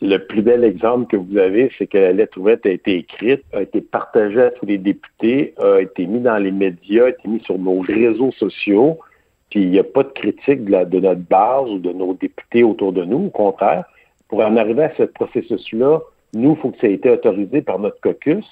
Le 0.00 0.18
plus 0.18 0.42
bel 0.42 0.64
exemple 0.64 1.06
que 1.06 1.16
vous 1.16 1.38
avez, 1.38 1.70
c'est 1.78 1.86
que 1.86 1.98
la 1.98 2.12
lettre 2.12 2.38
ouverte 2.38 2.66
a 2.66 2.70
été 2.70 2.96
écrite, 2.96 3.44
a 3.52 3.62
été 3.62 3.80
partagée 3.80 4.42
à 4.42 4.50
tous 4.50 4.66
les 4.66 4.78
députés, 4.78 5.54
a 5.62 5.78
été 5.80 6.06
mise 6.06 6.22
dans 6.22 6.38
les 6.38 6.50
médias, 6.50 7.04
a 7.04 7.08
été 7.10 7.28
mise 7.28 7.42
sur 7.42 7.58
nos 7.58 7.80
réseaux 7.80 8.32
sociaux. 8.32 8.98
Puis 9.52 9.64
il 9.64 9.70
n'y 9.70 9.78
a 9.78 9.84
pas 9.84 10.02
de 10.02 10.08
critique 10.08 10.64
de, 10.64 10.98
notre 10.98 11.20
base 11.20 11.68
ou 11.68 11.78
de 11.78 11.92
nos 11.92 12.14
députés 12.14 12.64
autour 12.64 12.90
de 12.90 13.04
nous. 13.04 13.26
Au 13.26 13.30
contraire, 13.30 13.84
pour 14.28 14.40
en 14.40 14.56
arriver 14.56 14.84
à 14.84 14.92
ce 14.96 15.02
processus-là, 15.02 16.00
nous, 16.32 16.52
il 16.52 16.56
faut 16.56 16.70
que 16.70 16.80
ça 16.80 16.86
ait 16.86 16.94
été 16.94 17.10
autorisé 17.10 17.60
par 17.60 17.78
notre 17.78 18.00
caucus, 18.00 18.46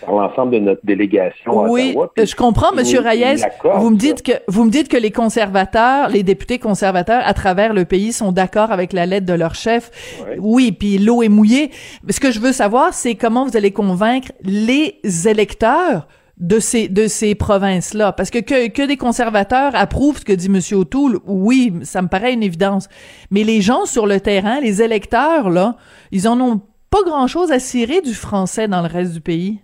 par 0.00 0.14
l'ensemble 0.14 0.52
de 0.52 0.60
notre 0.60 0.86
délégation 0.86 1.64
à 1.64 1.68
oui, 1.68 1.96
je 2.16 2.36
comprends, 2.36 2.72
Monsieur 2.72 3.00
Reyes. 3.00 3.42
Vous 3.74 3.90
me 3.90 3.96
dites 3.96 4.22
que 4.22 4.34
vous 4.46 4.62
me 4.62 4.70
dites 4.70 4.86
que 4.86 4.96
les 4.96 5.10
conservateurs, 5.10 6.10
les 6.10 6.22
députés 6.22 6.60
conservateurs 6.60 7.22
à 7.24 7.34
travers 7.34 7.74
le 7.74 7.84
pays 7.84 8.12
sont 8.12 8.30
d'accord 8.30 8.70
avec 8.70 8.92
la 8.92 9.04
lettre 9.04 9.26
de 9.26 9.34
leur 9.34 9.56
chef. 9.56 9.90
Oui, 10.38 10.70
puis 10.70 10.98
l'eau 10.98 11.24
est 11.24 11.28
mouillée. 11.28 11.72
Ce 12.08 12.20
que 12.20 12.30
je 12.30 12.38
veux 12.38 12.52
savoir, 12.52 12.94
c'est 12.94 13.16
comment 13.16 13.46
vous 13.46 13.56
allez 13.56 13.72
convaincre 13.72 14.30
les 14.44 15.00
électeurs 15.26 16.06
de 16.38 16.58
ces 16.58 16.88
de 16.88 17.06
ces 17.06 17.34
provinces-là. 17.34 18.12
Parce 18.12 18.30
que, 18.30 18.38
que 18.40 18.86
des 18.86 18.96
conservateurs 18.96 19.74
approuvent 19.74 20.18
ce 20.18 20.24
que 20.24 20.32
dit 20.32 20.50
monsieur 20.50 20.78
O'Toole 20.78 21.18
oui 21.26 21.72
ça 21.82 22.02
me 22.02 22.08
paraît 22.08 22.34
une 22.34 22.42
évidence. 22.42 22.88
Mais 23.30 23.42
les 23.42 23.60
gens 23.60 23.86
sur 23.86 24.06
le 24.06 24.20
terrain 24.20 24.60
les 24.60 24.82
électeurs 24.82 25.48
là 25.50 25.76
ils 26.12 26.28
en 26.28 26.40
ont 26.40 26.60
pas 26.90 27.02
grand-chose 27.04 27.52
à 27.52 27.58
cirer 27.58 28.00
du 28.00 28.14
français 28.14 28.68
dans 28.68 28.82
le 28.82 28.88
reste 28.88 29.14
du 29.14 29.20
pays. 29.20 29.60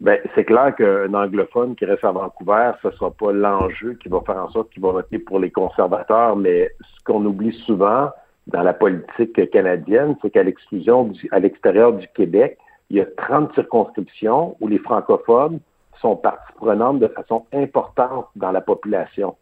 Ben, 0.00 0.18
c'est 0.34 0.44
clair 0.44 0.74
qu'un 0.76 1.12
anglophone 1.12 1.74
qui 1.74 1.84
reste 1.84 2.04
à 2.04 2.12
Vancouver, 2.12 2.70
ce 2.82 2.90
sera 2.92 3.10
pas 3.10 3.32
l'enjeu 3.32 3.94
qui 4.00 4.08
va 4.08 4.20
faire 4.24 4.36
en 4.36 4.50
sorte 4.50 4.70
qu'il 4.70 4.80
va 4.80 4.92
voter 4.92 5.18
pour 5.18 5.40
les 5.40 5.50
conservateurs, 5.50 6.36
mais 6.36 6.70
ce 6.80 7.04
qu'on 7.04 7.24
oublie 7.26 7.52
souvent 7.66 8.10
dans 8.46 8.62
la 8.62 8.74
politique 8.74 9.50
canadienne, 9.50 10.14
c'est 10.22 10.30
qu'à 10.30 10.44
l'exclusion 10.44 11.12
à 11.32 11.40
l'extérieur 11.40 11.94
du 11.94 12.06
Québec, 12.14 12.58
il 12.90 12.98
y 12.98 13.00
a 13.00 13.06
30 13.06 13.52
circonscriptions 13.54 14.56
où 14.60 14.68
les 14.68 14.78
francophones 14.78 15.58
sont 16.00 16.16
partie 16.16 16.52
prenante 16.54 16.98
de 16.98 17.08
façon 17.08 17.44
importante 17.52 18.26
dans 18.36 18.50
la 18.50 18.60
population. 18.60 19.36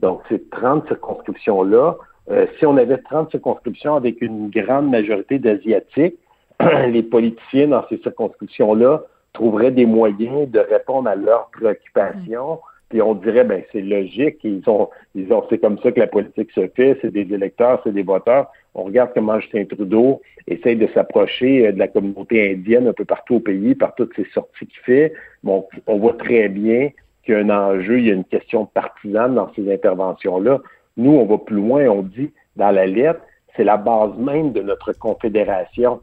Donc, 0.00 0.22
ces 0.28 0.42
30 0.48 0.86
circonscriptions-là, 0.88 1.96
euh, 2.30 2.46
si 2.58 2.66
on 2.66 2.76
avait 2.76 2.98
30 2.98 3.30
circonscriptions 3.30 3.94
avec 3.94 4.20
une 4.20 4.50
grande 4.50 4.90
majorité 4.90 5.38
d'Asiatiques, 5.38 6.18
les 6.88 7.02
politiciens 7.02 7.68
dans 7.68 7.86
ces 7.88 7.98
circonscriptions-là 7.98 9.02
trouveraient 9.32 9.70
des 9.70 9.86
moyens 9.86 10.50
de 10.50 10.58
répondre 10.58 11.08
à 11.08 11.14
leurs 11.14 11.48
préoccupations. 11.50 12.60
Puis 12.92 13.00
on 13.00 13.14
dirait, 13.14 13.44
ben 13.44 13.62
c'est 13.72 13.80
logique, 13.80 14.40
ils 14.44 14.62
ont, 14.68 14.90
ils 15.14 15.26
c'est 15.48 15.56
comme 15.56 15.78
ça 15.78 15.92
que 15.92 15.98
la 15.98 16.06
politique 16.06 16.50
se 16.50 16.68
fait, 16.76 16.98
c'est 17.00 17.10
des 17.10 17.32
électeurs, 17.32 17.80
c'est 17.82 17.94
des 17.94 18.02
voteurs. 18.02 18.48
On 18.74 18.82
regarde 18.82 19.12
comment 19.14 19.40
Justin 19.40 19.64
Trudeau 19.64 20.20
essaye 20.46 20.76
de 20.76 20.86
s'approcher 20.88 21.66
euh, 21.66 21.72
de 21.72 21.78
la 21.78 21.88
communauté 21.88 22.52
indienne 22.52 22.88
un 22.88 22.92
peu 22.92 23.06
partout 23.06 23.36
au 23.36 23.40
pays, 23.40 23.74
par 23.74 23.94
toutes 23.94 24.14
ces 24.14 24.26
sorties 24.34 24.66
qu'il 24.66 24.82
fait. 24.84 25.14
Bon, 25.42 25.66
on 25.86 25.96
voit 26.00 26.18
très 26.18 26.50
bien 26.50 26.90
qu'il 27.24 27.32
y 27.32 27.36
a 27.38 27.40
un 27.40 27.48
enjeu, 27.48 27.98
il 27.98 28.08
y 28.08 28.10
a 28.10 28.14
une 28.14 28.24
question 28.24 28.66
partisane 28.66 29.36
dans 29.36 29.50
ces 29.54 29.72
interventions-là. 29.72 30.60
Nous, 30.98 31.12
on 31.12 31.24
va 31.24 31.38
plus 31.38 31.56
loin, 31.56 31.86
on 31.88 32.02
dit 32.02 32.30
dans 32.56 32.72
la 32.72 32.84
lettre, 32.84 33.22
c'est 33.56 33.64
la 33.64 33.78
base 33.78 34.18
même 34.18 34.52
de 34.52 34.60
notre 34.60 34.92
confédération. 34.92 36.02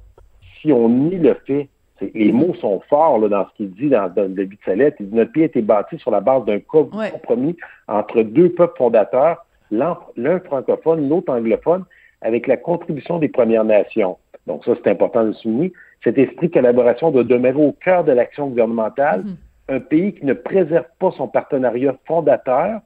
Si 0.59 0.73
on 0.73 0.89
nie 0.89 1.19
le 1.19 1.35
fait 1.45 1.69
les 2.01 2.31
mots 2.31 2.53
sont 2.55 2.81
forts 2.89 3.19
là, 3.19 3.27
dans 3.29 3.45
ce 3.49 3.55
qu'il 3.55 3.71
dit 3.71 3.89
dans, 3.89 4.11
le 4.15 4.29
début 4.29 4.55
de 4.55 4.61
sa 4.65 4.75
lettre. 4.75 4.97
Il 4.99 5.09
dit, 5.09 5.15
notre 5.15 5.31
pays 5.31 5.43
a 5.43 5.45
été 5.47 5.61
bâti 5.61 5.97
sur 5.97 6.11
la 6.11 6.21
base 6.21 6.45
d'un 6.45 6.59
compromis 6.59 7.55
entre 7.87 8.21
deux 8.21 8.49
peuples 8.49 8.77
fondateurs, 8.77 9.45
l'un 9.71 10.39
francophone, 10.45 11.09
l'autre 11.09 11.31
anglophone, 11.31 11.85
avec 12.21 12.47
la 12.47 12.57
contribution 12.57 13.19
des 13.19 13.29
Premières 13.29 13.63
Nations. 13.63 14.17
Donc 14.47 14.65
ça, 14.65 14.73
c'est 14.75 14.89
important 14.89 15.23
de 15.23 15.27
le 15.27 15.33
souligner. 15.33 15.73
Cet 16.03 16.17
esprit 16.17 16.47
de 16.47 16.53
collaboration 16.53 17.11
doit 17.11 17.23
demeurer 17.23 17.63
au 17.63 17.73
cœur 17.73 18.03
de 18.03 18.11
l'action 18.11 18.47
gouvernementale. 18.47 19.23
Mm-hmm. 19.23 19.75
Un 19.75 19.79
pays 19.79 20.13
qui 20.13 20.25
ne 20.25 20.33
préserve 20.33 20.85
pas 20.97 21.11
son 21.11 21.27
partenariat 21.27 21.95
fondateur 22.05 22.81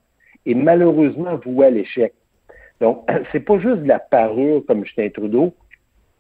est 0.46 0.54
malheureusement 0.56 1.40
voué 1.46 1.68
à 1.68 1.70
l'échec. 1.70 2.14
Donc, 2.82 3.10
c'est 3.32 3.40
pas 3.40 3.58
juste 3.60 3.84
de 3.84 3.88
la 3.88 4.00
parure 4.00 4.64
comme 4.68 4.84
Justin 4.84 5.10
Trudeau. 5.10 5.54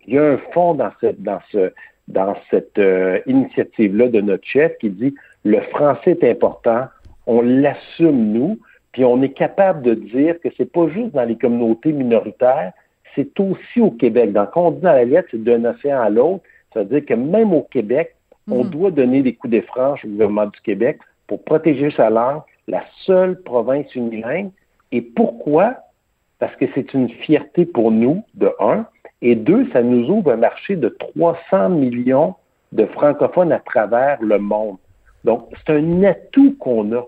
Il 0.06 0.16
y 0.16 0.18
a 0.18 0.34
un 0.34 0.38
fond 0.54 0.74
dans, 0.76 0.92
ce, 1.02 1.08
dans 1.18 1.40
ce, 1.52 1.72
dans 2.08 2.36
cette 2.50 2.78
euh, 2.78 3.20
initiative-là 3.26 4.10
de 4.10 4.22
notre 4.22 4.46
chef 4.46 4.78
qui 4.80 4.90
dit 4.90 5.14
le 5.46 5.62
français 5.62 6.12
est 6.12 6.30
important, 6.30 6.86
on 7.28 7.42
l'assume 7.42 8.32
nous, 8.32 8.60
puis 8.92 9.04
on 9.06 9.22
est 9.22 9.34
capable 9.34 9.82
de 9.82 9.94
dire 9.96 10.40
que 10.42 10.50
c'est 10.58 10.72
pas 10.72 10.88
juste 10.90 11.14
dans 11.14 11.26
les 11.26 11.38
communautés 11.38 11.92
minoritaires, 11.92 12.74
c'est 13.16 13.40
aussi 13.40 13.82
au 13.82 13.92
Québec. 13.92 14.34
Donc, 14.34 14.52
quand 14.52 14.68
on 14.68 14.72
dit 14.72 14.82
dans 14.82 14.94
la 14.94 15.06
lettre, 15.06 15.30
c'est 15.32 15.44
d'un 15.44 15.66
océan 15.66 16.02
à 16.02 16.10
l'autre, 16.10 16.44
ça 16.74 16.84
veut 16.84 17.00
dire 17.00 17.06
que 17.06 17.14
même 17.14 17.54
au 17.54 17.62
Québec, 17.62 18.16
on 18.50 18.64
mhm. 18.64 18.70
doit 18.70 18.92
donner 18.92 19.22
des 19.22 19.34
coups 19.34 19.54
de 19.54 19.62
franche 19.62 20.04
au 20.06 20.10
gouvernement 20.10 20.48
du 20.48 20.60
Québec 20.62 21.00
pour 21.28 21.44
protéger 21.44 21.92
sa 21.92 22.10
langue, 22.10 22.42
la 22.68 22.84
seule 23.06 23.42
province 23.42 23.94
unilingue. 23.96 24.52
Et 24.92 25.02
pourquoi? 25.02 25.78
Parce 26.40 26.56
que 26.58 26.66
c'est 26.76 26.94
une 26.94 27.10
fierté 27.10 27.66
pour 27.66 27.92
nous, 27.92 28.24
de 28.34 28.52
un, 28.60 28.86
et 29.24 29.36
deux, 29.36 29.68
ça 29.72 29.82
nous 29.82 30.10
ouvre 30.10 30.34
un 30.34 30.38
marché 30.38 30.76
de 30.76 30.90
300 30.90 31.70
millions 31.70 32.36
de 32.74 32.86
francophones 32.86 33.54
à 33.54 33.60
travers 33.60 34.22
le 34.22 34.38
monde. 34.38 34.76
Donc, 35.24 35.48
c'est 35.56 35.74
un 35.74 36.04
atout 36.04 36.58
qu'on 36.60 36.92
a. 36.92 37.06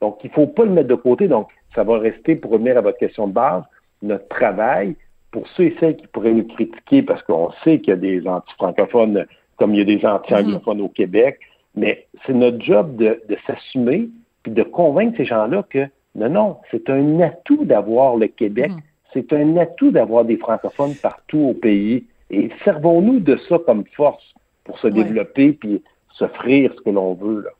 Donc, 0.00 0.18
il 0.24 0.30
ne 0.30 0.32
faut 0.32 0.48
pas 0.48 0.64
le 0.64 0.72
mettre 0.72 0.88
de 0.88 0.96
côté. 0.96 1.28
Donc, 1.28 1.48
ça 1.76 1.84
va 1.84 1.98
rester, 1.98 2.34
pour 2.34 2.50
revenir 2.50 2.76
à 2.76 2.80
votre 2.80 2.98
question 2.98 3.28
de 3.28 3.32
base, 3.32 3.62
notre 4.02 4.26
travail. 4.26 4.96
Pour 5.30 5.46
ceux 5.48 5.66
et 5.66 5.76
celles 5.78 5.96
qui 5.96 6.08
pourraient 6.08 6.32
nous 6.32 6.46
critiquer, 6.46 7.02
parce 7.02 7.22
qu'on 7.22 7.52
sait 7.62 7.78
qu'il 7.78 7.90
y 7.90 7.92
a 7.92 7.96
des 7.96 8.26
anti-francophones 8.26 9.24
comme 9.56 9.74
il 9.74 9.78
y 9.78 9.82
a 9.82 9.96
des 9.96 10.04
anti-anglophones 10.04 10.80
au 10.80 10.88
Québec, 10.88 11.38
mais 11.76 12.08
c'est 12.26 12.34
notre 12.34 12.60
job 12.60 12.96
de, 12.96 13.22
de 13.28 13.36
s'assumer 13.46 14.08
puis 14.42 14.50
de 14.50 14.64
convaincre 14.64 15.16
ces 15.16 15.24
gens-là 15.24 15.64
que 15.70 15.86
non, 16.16 16.28
non, 16.28 16.56
c'est 16.70 16.90
un 16.90 17.20
atout 17.20 17.64
d'avoir 17.64 18.16
le 18.16 18.26
Québec. 18.26 18.70
Mm 18.70 18.80
c'est 19.14 19.32
un 19.32 19.56
atout 19.56 19.92
d'avoir 19.92 20.24
des 20.24 20.36
francophones 20.36 20.94
partout 20.96 21.38
au 21.38 21.54
pays. 21.54 22.04
Et 22.30 22.50
servons-nous 22.64 23.20
de 23.20 23.38
ça 23.48 23.58
comme 23.64 23.84
force 23.96 24.34
pour 24.64 24.78
se 24.78 24.88
développer 24.88 25.52
puis 25.52 25.82
s'offrir 26.12 26.72
ce 26.76 26.80
que 26.82 26.90
l'on 26.90 27.14
veut. 27.14 27.42
Là. 27.42 27.50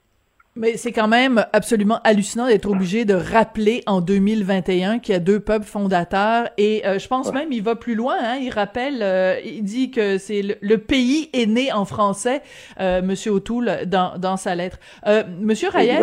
Mais 0.57 0.77
c'est 0.77 0.93
quand 0.93 1.09
même 1.09 1.45
absolument 1.53 1.99
hallucinant 2.05 2.47
d'être 2.47 2.71
obligé 2.71 3.05
de 3.05 3.15
rappeler 3.15 3.83
en 3.87 4.01
2021 4.01 5.01
qu'il 5.01 5.13
y 5.13 5.17
a 5.17 5.19
deux 5.19 5.41
peuples 5.41 5.67
fondateurs 5.67 6.49
et 6.59 6.87
euh, 6.87 7.01
je 7.01 7.09
pense 7.09 7.33
même 7.33 7.51
il 7.51 7.61
va 7.61 7.75
plus 7.75 7.97
loin. 7.97 8.15
Hein, 8.21 8.37
il 8.41 8.51
rappelle, 8.51 9.01
euh, 9.03 9.37
il 9.45 9.65
dit 9.65 9.91
que 9.91 10.17
c'est 10.17 10.43
le, 10.61 10.79
pays 10.79 11.29
est 11.33 11.47
né 11.47 11.73
en 11.73 11.85
français, 11.85 12.41
euh, 12.79 13.03
Monsieur 13.03 13.33
O'Toole 13.33 13.87
dans, 13.87 14.17
dans 14.17 14.37
sa 14.37 14.55
lettre. 14.55 14.79
Euh, 15.09 15.25
Monsieur 15.41 15.71
Reyes, 15.71 15.99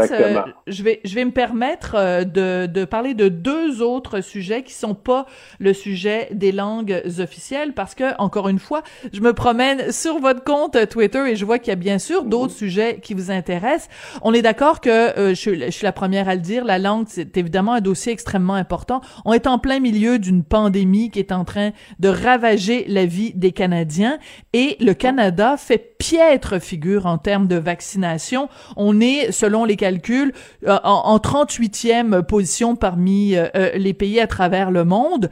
je 0.67 0.83
vais 0.83 0.99
je 1.05 1.15
vais 1.15 1.23
me 1.23 1.31
permettre 1.31 2.25
de, 2.25 2.65
de 2.65 2.83
parler 2.83 3.13
de 3.13 3.29
deux 3.29 3.81
autres 3.81 4.19
sujets 4.19 4.63
qui 4.63 4.73
sont 4.73 4.95
pas 4.95 5.27
le 5.59 5.71
sujet 5.71 6.27
des 6.33 6.51
langues 6.51 7.01
officielles 7.19 7.71
parce 7.71 7.95
que 7.95 8.17
encore 8.17 8.49
une 8.49 8.59
fois, 8.59 8.83
je 9.13 9.21
me 9.21 9.31
promène 9.31 9.93
sur 9.93 10.19
votre 10.19 10.43
compte 10.43 10.89
Twitter 10.89 11.23
et 11.29 11.37
je 11.37 11.45
vois 11.45 11.57
qu'il 11.57 11.69
y 11.69 11.71
a 11.71 11.77
bien 11.77 11.99
sûr 11.99 12.25
d'autres 12.25 12.53
sujets 12.53 12.99
qui 13.01 13.13
vous 13.13 13.31
intéressent. 13.31 13.87
On 14.21 14.33
est 14.33 14.40
d'accord 14.41 14.81
que 14.81 14.89
euh, 14.89 15.35
je, 15.35 15.69
suis 15.69 15.83
la 15.83 15.91
première 15.91 16.29
à 16.29 16.35
le 16.35 16.41
dire, 16.41 16.63
la 16.65 16.79
langue 16.79 17.05
c'est 17.07 17.37
évidemment 17.37 17.73
un 17.73 17.81
dossier 17.81 18.11
extrêmement 18.11 18.53
important. 18.53 19.01
On 19.25 19.33
est 19.33 19.47
en 19.47 19.59
plein 19.59 19.79
milieu 19.79 20.19
d'une 20.19 20.43
pandémie 20.43 21.09
qui 21.09 21.19
est 21.19 21.31
en 21.31 21.45
train 21.45 21.71
de 21.99 22.09
ravager 22.09 22.85
la 22.87 23.05
vie 23.05 23.33
des 23.33 23.51
Canadiens 23.51 24.19
et 24.53 24.77
le 24.79 24.93
Canada 24.93 25.57
fait 25.57 25.95
piètre 25.97 26.61
figure 26.61 27.05
en 27.05 27.17
termes 27.17 27.47
de 27.47 27.55
vaccination. 27.55 28.49
On 28.75 29.01
est, 29.01 29.31
selon 29.31 29.65
les 29.65 29.75
calculs, 29.75 30.33
euh, 30.67 30.77
en, 30.83 31.01
en 31.05 31.17
38e 31.17 32.21
position 32.23 32.75
parmi 32.75 33.35
euh, 33.35 33.47
les 33.75 33.93
pays 33.93 34.19
à 34.19 34.27
travers 34.27 34.71
le 34.71 34.85
monde. 34.85 35.29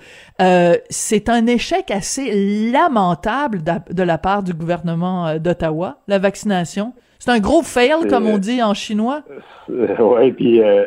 c'est 0.89 1.29
un 1.29 1.47
échec 1.47 1.91
assez 1.91 2.71
lamentable 2.71 3.63
de 3.63 4.03
la 4.03 4.17
part 4.17 4.43
du 4.43 4.53
gouvernement 4.53 5.37
d'Ottawa, 5.37 6.01
la 6.07 6.19
vaccination. 6.19 6.93
C'est 7.19 7.31
un 7.31 7.39
gros 7.39 7.63
fail, 7.63 8.07
comme 8.09 8.27
on 8.27 8.37
dit 8.37 8.63
en 8.63 8.73
chinois. 8.73 9.23
Euh, 9.69 9.95
oui, 9.99 10.31
puis 10.31 10.63
euh, 10.63 10.85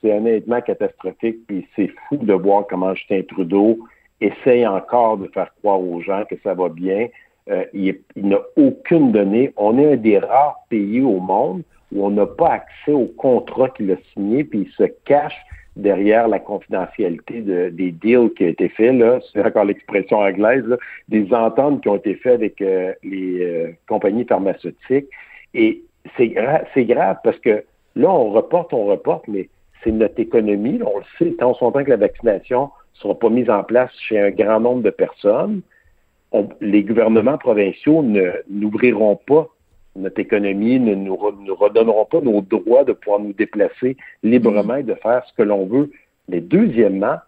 c'est 0.00 0.16
honnêtement 0.16 0.62
catastrophique. 0.62 1.46
Puis 1.46 1.68
c'est 1.76 1.90
fou 2.08 2.16
de 2.16 2.32
voir 2.32 2.64
comment 2.66 2.94
Justin 2.94 3.20
Trudeau 3.28 3.78
essaye 4.18 4.66
encore 4.66 5.18
de 5.18 5.28
faire 5.28 5.52
croire 5.60 5.78
aux 5.78 6.00
gens 6.00 6.24
que 6.28 6.36
ça 6.42 6.54
va 6.54 6.70
bien. 6.70 7.08
Euh, 7.50 7.64
il, 7.74 7.98
n'a 8.16 8.38
aucune 8.56 9.12
donnée. 9.12 9.52
On 9.58 9.78
est 9.78 9.92
un 9.92 9.96
des 9.96 10.18
rares 10.18 10.64
pays 10.70 11.02
au 11.02 11.20
monde 11.20 11.62
où 11.92 12.06
on 12.06 12.10
n'a 12.10 12.24
pas 12.24 12.52
accès 12.52 12.92
au 12.92 13.04
contrat 13.04 13.68
qu'il 13.68 13.92
a 13.92 13.96
signé, 14.14 14.42
puis 14.42 14.66
il 14.66 14.72
se 14.72 14.90
cache 15.04 15.36
derrière 15.76 16.28
la 16.28 16.38
confidentialité 16.38 17.42
des 17.42 17.90
deals 17.90 18.30
qui 18.36 18.44
ont 18.44 18.48
été 18.48 18.68
faits, 18.68 18.94
là, 18.94 19.18
c'est 19.32 19.44
encore 19.44 19.64
l'expression 19.64 20.18
anglaise, 20.20 20.64
des 21.08 21.32
ententes 21.34 21.82
qui 21.82 21.88
ont 21.88 21.96
été 21.96 22.14
faites 22.14 22.34
avec 22.34 22.60
les 22.60 23.76
compagnies 23.86 24.24
pharmaceutiques. 24.24 25.08
Et 25.54 25.82
c'est 26.16 26.28
grave, 26.28 27.16
parce 27.22 27.38
que 27.38 27.64
là, 27.94 28.10
on 28.10 28.30
reporte, 28.30 28.72
on 28.72 28.86
reporte, 28.86 29.26
mais 29.28 29.48
c'est 29.82 29.92
notre 29.92 30.18
économie. 30.18 30.80
on 30.84 30.98
le 30.98 31.04
sait, 31.18 31.32
tant 31.36 31.54
son 31.54 31.72
temps 31.72 31.84
que 31.84 31.90
la 31.90 31.96
vaccination 31.96 32.64
ne 32.94 33.00
sera 33.00 33.18
pas 33.18 33.30
mise 33.30 33.50
en 33.50 33.62
place 33.62 33.90
chez 33.98 34.18
un 34.18 34.30
grand 34.30 34.60
nombre 34.60 34.82
de 34.82 34.90
personnes, 34.90 35.62
les 36.60 36.82
gouvernements 36.82 37.38
provinciaux 37.38 38.02
n'ouvriront 38.48 39.16
pas 39.26 39.48
notre 39.96 40.18
économie, 40.18 40.80
ne 40.80 40.94
nous, 40.94 41.16
nous, 41.40 41.54
redonneront 41.54 42.06
pas 42.06 42.20
nos 42.20 42.40
droits 42.40 42.82
de 42.82 42.92
pouvoir 42.92 43.20
nous 43.20 43.32
déplacer 43.32 43.96
librement 44.24 44.76
et 44.76 44.82
de 44.82 44.94
faire 44.94 45.24
ce 45.26 45.32
que 45.34 45.42
l'on 45.42 45.66
veut. 45.66 45.92
Mais 46.28 46.40
deuxièmement, 46.40 47.18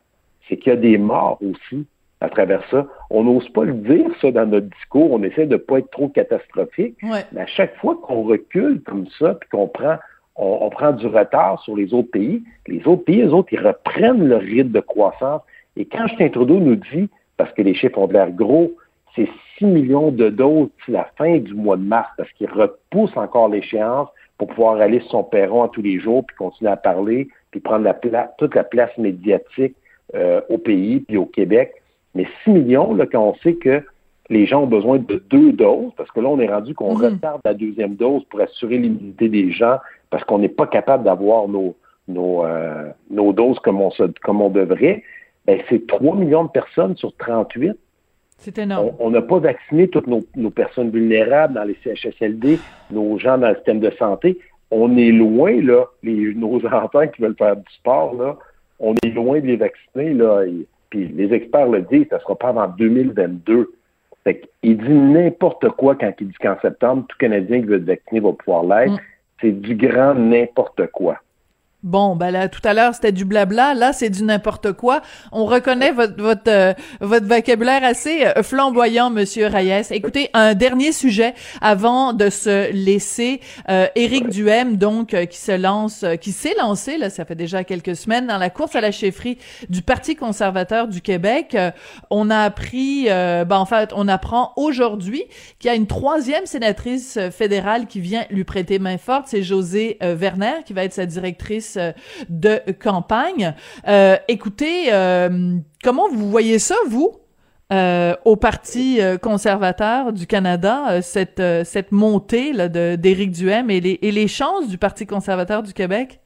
c'est 0.49 0.56
qu'il 0.56 0.71
y 0.71 0.76
a 0.76 0.78
des 0.78 0.99
morts 0.99 1.38
aussi 1.42 1.87
à 2.20 2.28
travers 2.28 2.62
ça. 2.70 2.87
On 3.11 3.25
n'ose 3.25 3.49
pas 3.50 3.64
le 3.64 3.75
dire, 3.75 4.06
ça, 4.20 4.30
dans 4.30 4.46
notre 4.46 4.68
discours. 4.68 5.12
On 5.12 5.23
essaie 5.23 5.46
de 5.46 5.52
ne 5.52 5.56
pas 5.56 5.78
être 5.78 5.90
trop 5.90 6.08
catastrophique. 6.08 6.96
Mais 7.02 7.40
à 7.40 7.46
chaque 7.46 7.76
fois 7.76 7.99
qu'on 8.02 8.23
recule 8.23 8.80
comme 8.82 9.06
ça, 9.18 9.35
puis 9.35 9.49
qu'on 9.50 9.68
prend, 9.68 9.96
on, 10.37 10.68
prend 10.70 10.92
du 10.92 11.06
retard 11.06 11.61
sur 11.62 11.76
les 11.76 11.92
autres 11.92 12.11
pays, 12.11 12.42
les 12.66 12.87
autres 12.87 13.04
pays, 13.04 13.23
les 13.23 13.32
autres, 13.32 13.52
ils 13.52 13.66
reprennent 13.66 14.26
leur 14.26 14.40
rythme 14.40 14.73
de 14.73 14.80
croissance. 14.80 15.42
Et 15.76 15.85
quand 15.85 16.06
Justin 16.06 16.28
Trudeau 16.30 16.58
nous 16.58 16.76
dit, 16.76 17.08
parce 17.37 17.52
que 17.52 17.62
les 17.62 17.75
chiffres 17.75 17.99
ont 17.99 18.06
l'air 18.06 18.30
gros, 18.30 18.73
c'est 19.14 19.28
6 19.58 19.66
millions 19.66 20.11
de 20.11 20.28
doses 20.28 20.68
d'ici 20.78 20.90
la 20.90 21.08
fin 21.16 21.38
du 21.38 21.54
mois 21.54 21.76
de 21.76 21.82
mars, 21.82 22.08
parce 22.16 22.30
qu'il 22.32 22.50
repousse 22.50 23.16
encore 23.16 23.49
l'échéance 23.49 24.08
pour 24.38 24.49
pouvoir 24.49 24.76
aller 24.76 25.00
sur 25.00 25.11
son 25.11 25.25
perron 25.25 25.62
à 25.62 25.68
tous 25.68 25.82
les 25.82 25.99
jours, 25.99 26.25
puis 26.26 26.37
continuer 26.37 26.70
à 26.70 26.76
parler, 26.76 27.28
puis 27.50 27.61
prendre 27.61 27.85
la 27.85 27.94
toute 28.38 28.54
la 28.54 28.64
place 28.64 28.96
médiatique 28.99 29.75
euh, 30.14 30.40
au 30.50 30.58
pays, 30.58 31.00
puis 31.00 31.16
au 31.16 31.26
Québec. 31.26 31.75
Mais 32.16 32.26
6 32.44 32.50
millions, 32.50 32.94
là, 32.94 33.06
quand 33.06 33.23
on 33.23 33.35
sait 33.37 33.54
que 33.54 33.82
les 34.28 34.46
gens 34.46 34.62
ont 34.62 34.66
besoin 34.66 34.99
de 34.99 35.23
deux 35.30 35.52
doses, 35.52 35.92
parce 35.96 36.11
que 36.11 36.20
là, 36.20 36.28
on 36.28 36.40
est 36.40 36.49
rendu 36.49 36.75
qu'on 36.75 36.96
mhm. 36.96 37.04
retarde 37.04 37.40
la 37.44 37.54
deuxième 37.54 37.94
dose 37.94 38.25
pour 38.25 38.40
assurer 38.40 38.78
l'immunité 38.78 39.28
des 39.28 39.52
gens, 39.52 39.76
parce 40.11 40.25
qu'on 40.25 40.38
n'est 40.38 40.49
pas 40.49 40.66
capable 40.66 41.04
d'avoir 41.04 41.46
nos, 41.46 41.76
nos, 42.08 42.44
euh, 42.44 42.90
nos 43.11 43.32
doses 43.32 43.58
comme 43.61 43.80
on, 43.80 43.90
se, 43.90 44.04
comme 44.23 44.40
on 44.40 44.50
devrait, 44.50 45.04
ben, 45.46 45.61
c'est 45.68 45.87
3 45.87 46.16
millions 46.16 46.44
de 46.44 46.50
personnes 46.50 46.96
sur 46.96 47.14
38. 47.16 47.76
C'est 48.38 48.58
énorme. 48.58 48.92
On 48.99 49.11
n'a 49.11 49.23
pas 49.23 49.38
vacciné 49.38 49.88
toutes 49.88 50.06
nos, 50.06 50.25
nos, 50.35 50.50
personnes 50.50 50.90
vulnérables 50.90 51.54
dans 51.54 51.64
les 51.64 51.76
CHSLD, 51.85 52.58
nos 52.90 53.18
gens 53.18 53.38
dans 53.38 53.49
le 53.49 53.54
système 53.56 53.80
de 53.80 53.90
santé. 53.90 54.38
On 54.70 54.96
est 54.96 55.12
loin, 55.12 55.61
là, 55.62 55.85
les, 56.02 56.35
nos 56.35 56.64
enfants 56.73 57.06
qui 57.06 57.23
veulent 57.23 57.37
faire 57.37 57.56
du 57.56 57.73
sport, 57.75 58.14
là, 58.14 58.37
on 58.78 58.94
est 59.04 59.11
loin 59.11 59.40
de 59.40 59.46
les 59.46 59.56
vacciner, 59.56 60.12
là. 60.14 60.44
Puis 60.97 61.09
les 61.15 61.35
experts 61.35 61.69
le 61.69 61.83
disent, 61.83 62.07
ça 62.09 62.17
ne 62.17 62.21
sera 62.23 62.37
pas 62.37 62.49
avant 62.49 62.69
2022. 62.69 63.73
Fait 64.25 64.43
il 64.62 64.79
dit 64.79 64.93
n'importe 64.93 65.69
quoi 65.71 65.95
quand 65.95 66.12
il 66.21 66.29
dit 66.29 66.37
qu'en 66.41 66.59
septembre, 66.61 67.05
tout 67.09 67.19
Canadien 67.19 67.61
qui 67.61 67.67
veut 67.67 67.76
être 67.76 67.85
vacciné 67.85 68.21
va 68.21 68.33
pouvoir 68.33 68.65
l'être. 68.65 68.93
Mm. 68.93 69.00
C'est 69.41 69.53
du 69.53 69.76
grand 69.76 70.15
n'importe 70.15 70.87
quoi. 70.88 71.19
Bon, 71.87 72.16
ben 72.16 72.33
là, 72.33 72.49
tout 72.49 72.61
à 72.64 72.75
l'heure, 72.75 72.97
c'était 72.97 73.12
du 73.12 73.25
blabla. 73.25 73.73
Là, 73.73 73.93
c'est 73.93 74.11
du 74.11 74.25
n'importe 74.25 74.73
quoi. 74.73 75.02
On 75.31 75.45
reconnaît 75.45 75.93
votre 75.93 76.21
votre 76.21 76.49
euh, 76.49 76.75
votre 77.00 77.26
vocabulaire 77.26 77.85
assez 77.85 78.26
euh, 78.26 78.43
flamboyant, 78.43 79.09
Monsieur 79.09 79.47
Reyes. 79.47 79.87
Écoutez, 79.93 80.28
un 80.35 80.55
dernier 80.55 80.90
sujet 80.90 81.33
avant 81.61 82.12
de 82.12 82.28
se 82.28 82.73
laisser. 82.73 83.40
Euh, 83.69 83.87
Éric 83.95 84.31
Duhem, 84.31 84.78
donc, 84.78 85.14
euh, 85.14 85.26
qui 85.26 85.38
se 85.38 85.52
lance, 85.52 86.05
qui 86.21 86.33
s'est 86.33 86.57
lancé, 86.59 86.99
là, 86.99 87.09
ça 87.09 87.25
fait 87.25 87.37
déjà 87.37 87.62
quelques 87.62 87.95
semaines, 87.95 88.26
dans 88.26 88.38
la 88.38 88.50
course 88.50 88.75
à 88.75 88.81
la 88.81 88.90
chefferie 88.90 89.38
du 89.69 89.81
Parti 89.81 90.16
conservateur 90.16 90.88
du 90.88 91.00
Québec. 91.00 91.57
on 92.11 92.31
a 92.31 92.38
appris, 92.38 93.05
ben, 93.05 93.47
en 93.50 93.64
fait, 93.64 93.93
on 93.95 94.09
apprend 94.09 94.52
aujourd'hui 94.57 95.23
qu'il 95.61 95.69
y 95.69 95.73
a 95.73 95.76
une 95.76 95.87
troisième 95.87 96.47
sénatrice 96.47 97.16
fédérale 97.31 97.87
qui 97.87 98.00
vient 98.00 98.25
lui 98.31 98.43
prêter 98.43 98.81
main 98.81 98.99
forte. 98.99 99.26
C'est 99.28 99.45
José 99.45 99.99
Werner, 100.00 100.64
qui 100.64 100.73
va 100.73 100.83
être 100.83 100.93
sa 100.93 101.07
directrice 101.07 101.75
euh, 101.76 101.92
de 102.28 102.59
campagne. 102.73 103.54
Euh, 103.88 104.16
écoutez, 104.28 104.92
euh, 104.92 105.56
comment 105.83 106.09
vous 106.09 106.30
voyez 106.30 106.59
ça, 106.59 106.76
vous? 106.88 107.12
au 108.25 108.37
Parti 108.37 109.00
conservateur 109.21 110.12
du 110.12 110.28
Canada, 110.28 111.02
cette, 111.02 111.42
montée 111.90 112.52
d'Éric 112.97 113.33
Duhem 113.33 113.71
et 113.71 113.80
les, 113.80 113.99
et 114.02 114.12
les 114.12 114.28
chances 114.28 114.68
du 114.68 114.78
Parti 114.78 115.04
conservateur 115.04 115.64
du 115.64 115.73
Québec? 115.73 116.21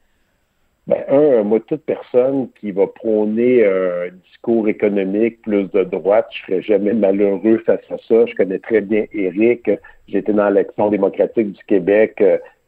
Ben, 0.85 1.03
un, 1.09 1.41
moi, 1.41 1.59
toute 1.61 1.83
personne 1.83 2.49
qui 2.59 2.69
va 2.69 2.85
prôner 2.85 3.65
un 3.65 4.09
discours 4.23 4.67
économique 4.69 5.41
plus 5.41 5.63
de 5.71 5.83
droite, 5.83 6.27
je 6.29 6.41
serais 6.45 6.61
jamais 6.61 6.93
malheureux 6.93 7.57
face 7.65 7.89
à 7.89 7.97
ça. 8.07 8.27
Je 8.27 8.35
connais 8.35 8.59
très 8.59 8.81
bien 8.81 9.05
Éric. 9.11 9.67
J'étais 10.07 10.33
dans 10.33 10.49
l'Action 10.51 10.91
démocratique 10.91 11.53
du 11.53 11.63
Québec 11.65 12.21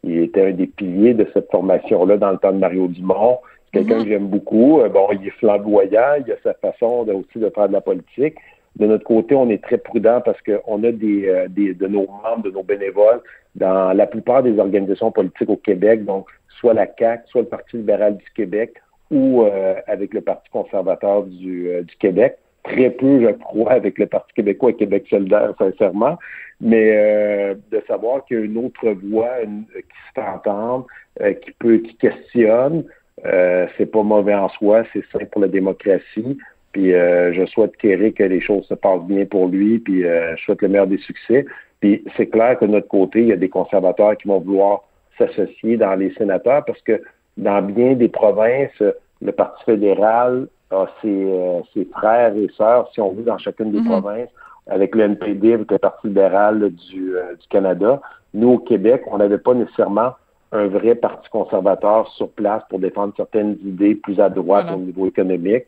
il 0.04 0.20
était 0.20 0.48
un 0.48 0.52
des 0.52 0.68
piliers 0.68 1.14
de 1.14 1.28
cette 1.34 1.50
formation-là 1.50 2.18
dans 2.18 2.32
le 2.32 2.38
temps 2.38 2.52
de 2.52 2.58
Mario 2.58 2.88
Dumont. 2.88 3.40
C'est 3.66 3.80
quelqu'un 3.80 4.00
mhm. 4.00 4.04
que 4.04 4.10
j'aime 4.10 4.28
beaucoup. 4.28 4.82
Euh, 4.82 4.90
bon, 4.90 5.08
il 5.14 5.28
est 5.28 5.32
flamboyant, 5.32 6.16
il 6.26 6.32
a 6.32 6.36
sa 6.44 6.54
façon 6.56 7.08
aussi 7.08 7.40
de 7.40 7.50
faire 7.50 7.68
de 7.68 7.74
la 7.74 7.82
politique. 7.82 8.36
De 8.76 8.88
notre 8.88 9.04
côté, 9.04 9.36
on 9.36 9.50
est 9.50 9.64
très 9.64 9.78
prudent 9.78 10.22
parce 10.24 10.40
qu'on 10.42 10.84
a 10.84 10.92
des, 10.92 11.28
euh, 11.28 11.48
des, 11.48 11.74
de 11.74 11.88
nos 11.88 12.08
membres, 12.08 12.44
de 12.44 12.52
nos 12.52 12.64
bénévoles 12.64 13.22
dans 13.56 13.94
la 13.94 14.08
plupart 14.08 14.44
des 14.44 14.58
organisations 14.60 15.12
politiques 15.12 15.50
au 15.50 15.58
Québec, 15.58 16.06
donc 16.06 16.28
soit 16.60 16.74
la 16.74 16.88
CAC, 16.88 17.24
soit 17.28 17.42
le 17.42 17.48
Parti 17.48 17.78
libéral 17.78 18.18
du 18.18 18.26
Québec 18.36 18.74
ou 19.12 19.44
euh, 19.44 19.76
avec 19.86 20.14
le 20.14 20.22
Parti 20.22 20.50
conservateur 20.50 21.24
du, 21.24 21.70
du 21.84 21.96
Québec. 21.98 22.38
Très 22.64 22.90
peu, 22.90 23.22
je 23.22 23.32
crois, 23.34 23.74
avec 23.74 24.00
le 24.00 24.08
Parti 24.08 24.34
québécois 24.34 24.72
et 24.72 24.76
Québec 24.76 25.06
solidaire, 25.10 25.54
sincèrement 25.60 26.18
mais 26.62 26.92
euh, 26.94 27.56
de 27.72 27.84
savoir 27.88 28.26
qu'il 28.26 28.38
y 28.38 28.42
a 28.42 28.46
une 28.46 28.58
autre 28.58 28.90
voix 28.90 29.42
qui 29.42 29.82
se 29.82 30.14
fait 30.16 30.28
entendre, 30.28 30.88
euh, 31.22 31.34
qui 31.34 31.52
peut, 31.60 31.78
qui 31.78 31.96
questionne, 31.96 32.86
euh, 33.26 33.68
c'est 33.78 33.86
pas 33.86 34.04
mauvais 34.04 34.34
en 34.34 34.50
soi, 34.50 34.84
c'est 34.94 35.04
sain 35.12 35.26
pour 35.32 35.42
la 35.42 35.48
démocratie. 35.48 36.38
Puis 36.72 36.90
je 36.90 37.46
souhaite 37.46 37.78
qu'Éric 37.78 38.18
que 38.18 38.24
les 38.24 38.42
choses 38.42 38.66
se 38.66 38.74
passent 38.74 39.04
bien 39.04 39.26
pour 39.26 39.48
lui, 39.48 39.78
puis 39.78 40.02
je 40.02 40.42
souhaite 40.44 40.64
le 40.64 40.70
meilleur 40.70 40.88
des 40.88 40.98
succès. 40.98 41.46
Puis 41.82 42.04
c'est 42.18 42.26
clair 42.26 42.58
que 42.58 42.66
de 42.66 42.72
notre 42.72 42.88
côté, 42.88 43.22
il 43.22 43.28
y 43.28 43.32
a 43.32 43.36
des 43.36 43.50
conservateurs 43.50 44.18
qui 44.18 44.28
vont 44.28 44.40
vouloir 44.40 44.82
s'associer 45.20 45.78
dans 45.78 45.94
les 45.94 46.12
sénateurs 46.16 46.66
parce 46.66 46.82
que 46.82 47.00
dans 47.38 47.62
bien 47.62 47.94
des 47.94 48.08
provinces, 48.08 48.82
le 49.22 49.32
Parti 49.32 49.64
fédéral 49.66 50.48
a 50.72 50.88
ses, 51.04 51.28
ses 51.76 51.86
frères 51.94 52.36
et 52.36 52.50
sœurs, 52.58 52.90
si 52.92 53.02
on 53.02 53.12
veut, 53.12 53.22
dans 53.22 53.38
chacune 53.38 53.72
des 53.72 53.78
mm-hmm. 53.78 54.02
provinces 54.02 54.30
avec 54.68 54.96
le 54.96 55.04
NPD, 55.04 55.54
avec 55.54 55.72
le 55.72 55.78
Parti 55.78 56.08
libéral 56.08 56.72
du, 56.72 57.16
euh, 57.16 57.36
du 57.36 57.48
Canada. 57.50 58.02
Nous, 58.34 58.50
au 58.50 58.60
Québec, 58.60 59.04
on 59.08 59.18
n'avait 59.18 59.38
pas 59.38 59.54
nécessairement 59.54 60.14
un 60.52 60.68
vrai 60.68 60.96
parti 60.96 61.30
conservateur 61.30 62.08
sur 62.10 62.30
place 62.30 62.64
pour 62.70 62.80
défendre 62.80 63.14
certaines 63.18 63.58
idées 63.64 63.96
plus 63.96 64.20
à 64.20 64.30
droite 64.30 64.68
au 64.74 64.78
niveau 64.78 65.08
économique. 65.08 65.66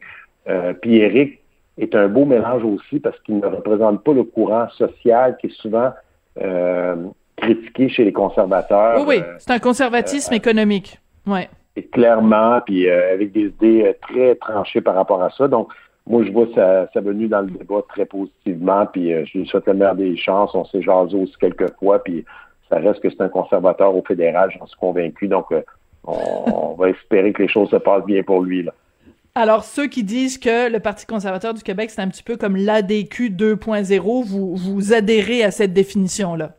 Euh, 0.47 0.73
puis 0.73 0.97
Éric 0.97 1.39
est 1.77 1.95
un 1.95 2.07
beau 2.07 2.25
mélange 2.25 2.63
aussi 2.63 2.99
parce 2.99 3.19
qu'il 3.21 3.39
ne 3.39 3.47
représente 3.47 4.03
pas 4.03 4.13
le 4.13 4.23
courant 4.23 4.69
social 4.77 5.37
qui 5.37 5.47
est 5.47 5.61
souvent 5.61 5.91
euh, 6.39 6.95
critiqué 7.35 7.89
chez 7.89 8.05
les 8.05 8.13
conservateurs. 8.13 8.99
Oui, 8.99 9.17
oui, 9.17 9.23
c'est 9.39 9.51
un 9.51 9.59
conservatisme 9.59 10.33
économique. 10.35 10.99
Ouais. 11.25 11.49
Et 11.75 11.83
clairement, 11.87 12.61
puis 12.63 12.87
avec 12.89 13.31
des 13.31 13.47
idées 13.47 13.97
très 14.01 14.35
tranchées 14.35 14.81
par 14.81 14.93
rapport 14.93 15.21
à 15.21 15.31
ça. 15.31 15.47
Donc, 15.47 15.69
moi, 16.07 16.23
je 16.23 16.31
vois 16.31 16.47
sa, 16.53 16.87
sa, 16.93 17.01
venue 17.01 17.27
dans 17.27 17.41
le 17.41 17.49
débat 17.49 17.81
très 17.89 18.05
positivement, 18.05 18.85
puis 18.85 19.11
euh, 19.11 19.25
je 19.25 19.39
lui 19.39 19.47
souhaite 19.47 19.65
le 19.65 19.73
meilleur 19.73 19.95
des 19.95 20.15
chances. 20.15 20.53
On 20.53 20.65
s'est 20.65 20.81
jasé 20.81 21.15
aussi 21.15 21.33
quelques 21.39 21.73
fois, 21.79 22.03
puis 22.03 22.23
ça 22.69 22.77
reste 22.77 22.99
que 22.99 23.09
c'est 23.09 23.21
un 23.21 23.29
conservateur 23.29 23.95
au 23.95 24.03
fédéral, 24.03 24.51
j'en 24.57 24.67
suis 24.67 24.79
convaincu. 24.79 25.27
Donc, 25.27 25.51
euh, 25.51 25.61
on, 26.03 26.75
va 26.77 26.89
espérer 26.89 27.33
que 27.33 27.41
les 27.41 27.47
choses 27.47 27.69
se 27.69 27.77
passent 27.77 28.05
bien 28.05 28.21
pour 28.21 28.41
lui. 28.41 28.63
Là. 28.63 28.73
Alors, 29.33 29.63
ceux 29.63 29.87
qui 29.87 30.03
disent 30.03 30.37
que 30.37 30.71
le 30.71 30.79
Parti 30.79 31.07
conservateur 31.07 31.53
du 31.53 31.63
Québec, 31.63 31.89
c'est 31.89 32.01
un 32.01 32.07
petit 32.07 32.23
peu 32.23 32.37
comme 32.37 32.55
l'ADQ 32.55 33.31
2.0, 33.31 34.23
vous, 34.23 34.55
vous 34.55 34.93
adhérez 34.93 35.43
à 35.43 35.51
cette 35.51 35.73
définition-là? 35.73 36.51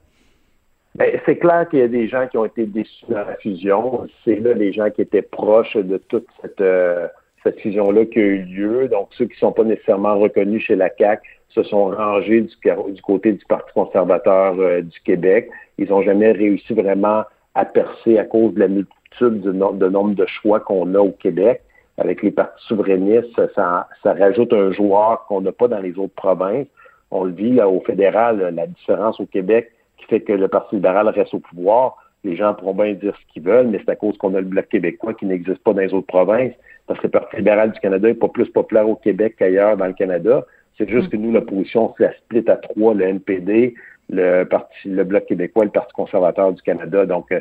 Ben, 0.96 1.20
c'est 1.24 1.36
clair 1.36 1.68
qu'il 1.68 1.80
y 1.80 1.82
a 1.82 1.88
des 1.88 2.08
gens 2.08 2.26
qui 2.26 2.38
ont 2.38 2.46
été 2.46 2.64
déçus 2.66 3.04
dans 3.08 3.24
la 3.24 3.36
fusion. 3.36 4.06
C'est 4.24 4.36
là 4.36 4.54
les 4.54 4.72
gens 4.72 4.90
qui 4.90 5.02
étaient 5.02 5.22
proches 5.22 5.76
de 5.76 5.98
toute 5.98 6.26
cette... 6.42 6.60
Euh, 6.60 7.06
cette 7.46 7.60
fusion-là 7.60 8.04
qui 8.06 8.18
a 8.18 8.22
eu 8.22 8.42
lieu. 8.42 8.88
Donc, 8.88 9.08
ceux 9.12 9.26
qui 9.26 9.34
ne 9.34 9.38
sont 9.38 9.52
pas 9.52 9.62
nécessairement 9.62 10.18
reconnus 10.18 10.64
chez 10.64 10.74
la 10.74 10.90
CAC 10.90 11.22
se 11.50 11.62
sont 11.62 11.86
rangés 11.86 12.40
du, 12.40 13.02
côté 13.02 13.32
du 13.32 13.44
Parti 13.44 13.72
conservateur 13.72 14.58
euh, 14.58 14.82
du 14.82 15.00
Québec. 15.04 15.48
Ils 15.78 15.88
n'ont 15.88 16.02
jamais 16.02 16.32
réussi 16.32 16.74
vraiment 16.74 17.22
à 17.54 17.64
percer 17.64 18.18
à 18.18 18.24
cause 18.24 18.52
de 18.54 18.60
la 18.60 18.68
multitude 18.68 19.40
de, 19.42 19.52
nombre 19.52 20.14
de 20.14 20.26
choix 20.26 20.60
qu'on 20.60 20.92
a 20.94 20.98
au 20.98 21.12
Québec. 21.12 21.62
Avec 21.98 22.22
les 22.22 22.30
partis 22.30 22.66
souverainistes, 22.66 23.40
ça, 23.54 23.88
rajoute 24.04 24.52
un 24.52 24.72
joueur 24.72 25.24
qu'on 25.28 25.40
n'a 25.40 25.52
pas 25.52 25.68
dans 25.68 25.80
les 25.80 25.96
autres 25.98 26.14
provinces. 26.14 26.66
On 27.10 27.24
le 27.24 27.32
vit 27.32 27.58
au 27.62 27.80
fédéral, 27.80 28.52
la 28.54 28.66
différence 28.66 29.18
au 29.20 29.26
Québec 29.26 29.70
qui 29.96 30.06
fait 30.06 30.20
que 30.20 30.32
le 30.32 30.48
Parti 30.48 30.74
libéral 30.74 31.08
reste 31.08 31.32
au 31.32 31.38
pouvoir. 31.38 31.96
Les 32.24 32.36
gens 32.36 32.54
pourront 32.54 32.74
bien 32.74 32.92
dire 32.94 33.16
ce 33.16 33.32
qu'ils 33.32 33.42
veulent, 33.42 33.68
mais 33.68 33.78
c'est 33.84 33.90
à 33.90 33.96
cause 33.96 34.16
qu'on 34.18 34.34
a 34.34 34.40
le 34.40 34.46
Bloc 34.46 34.68
québécois 34.68 35.14
qui 35.14 35.26
n'existe 35.26 35.62
pas 35.62 35.72
dans 35.72 35.80
les 35.80 35.94
autres 35.94 36.06
provinces 36.06 36.54
parce 36.86 37.00
que 37.00 37.06
le 37.06 37.10
Parti 37.10 37.36
libéral 37.36 37.72
du 37.72 37.80
Canada 37.80 38.08
n'est 38.08 38.14
pas 38.14 38.28
plus 38.28 38.48
populaire 38.48 38.88
au 38.88 38.96
Québec 38.96 39.36
qu'ailleurs 39.38 39.76
dans 39.76 39.86
le 39.86 39.92
Canada. 39.92 40.44
C'est 40.78 40.88
juste 40.88 41.08
que 41.08 41.16
nous, 41.16 41.32
l'opposition, 41.32 41.94
la 41.98 42.12
split 42.14 42.44
à 42.48 42.56
trois, 42.56 42.94
le 42.94 43.04
NPD, 43.04 43.74
le 44.10 44.44
Parti, 44.44 44.88
le 44.88 45.04
Bloc 45.04 45.26
québécois 45.26 45.64
le 45.64 45.70
Parti 45.70 45.92
conservateur 45.94 46.52
du 46.52 46.62
Canada. 46.62 47.06
Donc, 47.06 47.32
euh, 47.32 47.40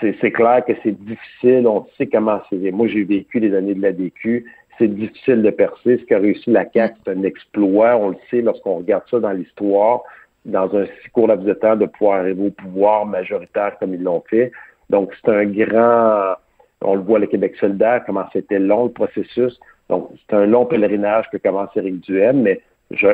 c'est 0.00 0.30
clair 0.30 0.64
que 0.66 0.72
c'est 0.82 0.98
difficile. 1.04 1.66
On 1.66 1.86
sait 1.98 2.06
comment 2.06 2.40
c'est. 2.48 2.70
Moi, 2.70 2.86
j'ai 2.88 3.04
vécu 3.04 3.40
les 3.40 3.54
années 3.54 3.74
de 3.74 3.82
la 3.82 3.92
DQ. 3.92 4.46
C'est 4.78 4.88
difficile 4.88 5.42
de 5.42 5.50
percer. 5.50 5.98
Ce 5.98 6.04
qu'a 6.04 6.18
réussi 6.18 6.50
la 6.50 6.64
CAQ, 6.70 6.94
c'est 7.04 7.12
un 7.12 7.22
exploit. 7.22 7.96
On 7.96 8.10
le 8.10 8.16
sait 8.30 8.40
lorsqu'on 8.40 8.76
regarde 8.76 9.02
ça 9.10 9.20
dans 9.20 9.32
l'histoire, 9.32 10.02
dans 10.50 10.74
un 10.76 10.84
si 10.86 11.10
court 11.12 11.28
laps 11.28 11.46
de 11.46 11.54
temps, 11.54 11.76
de 11.76 11.86
pouvoir 11.86 12.20
arriver 12.20 12.48
au 12.48 12.50
pouvoir 12.50 13.06
majoritaire 13.06 13.78
comme 13.78 13.94
ils 13.94 14.02
l'ont 14.02 14.22
fait. 14.28 14.52
Donc, 14.90 15.12
c'est 15.22 15.30
un 15.30 15.46
grand 15.46 16.36
on 16.82 16.94
le 16.94 17.02
voit, 17.02 17.18
le 17.18 17.26
Québec 17.26 17.56
solidaire, 17.56 18.02
comment 18.06 18.24
c'était 18.32 18.58
long 18.58 18.84
le 18.84 18.90
processus. 18.90 19.58
Donc, 19.88 20.10
c'est 20.18 20.36
un 20.36 20.46
long 20.46 20.66
pèlerinage 20.66 21.26
que 21.30 21.36
commence 21.36 21.68
Éric 21.76 22.00
Duhem, 22.00 22.42
mais 22.42 22.60
je, 22.90 23.08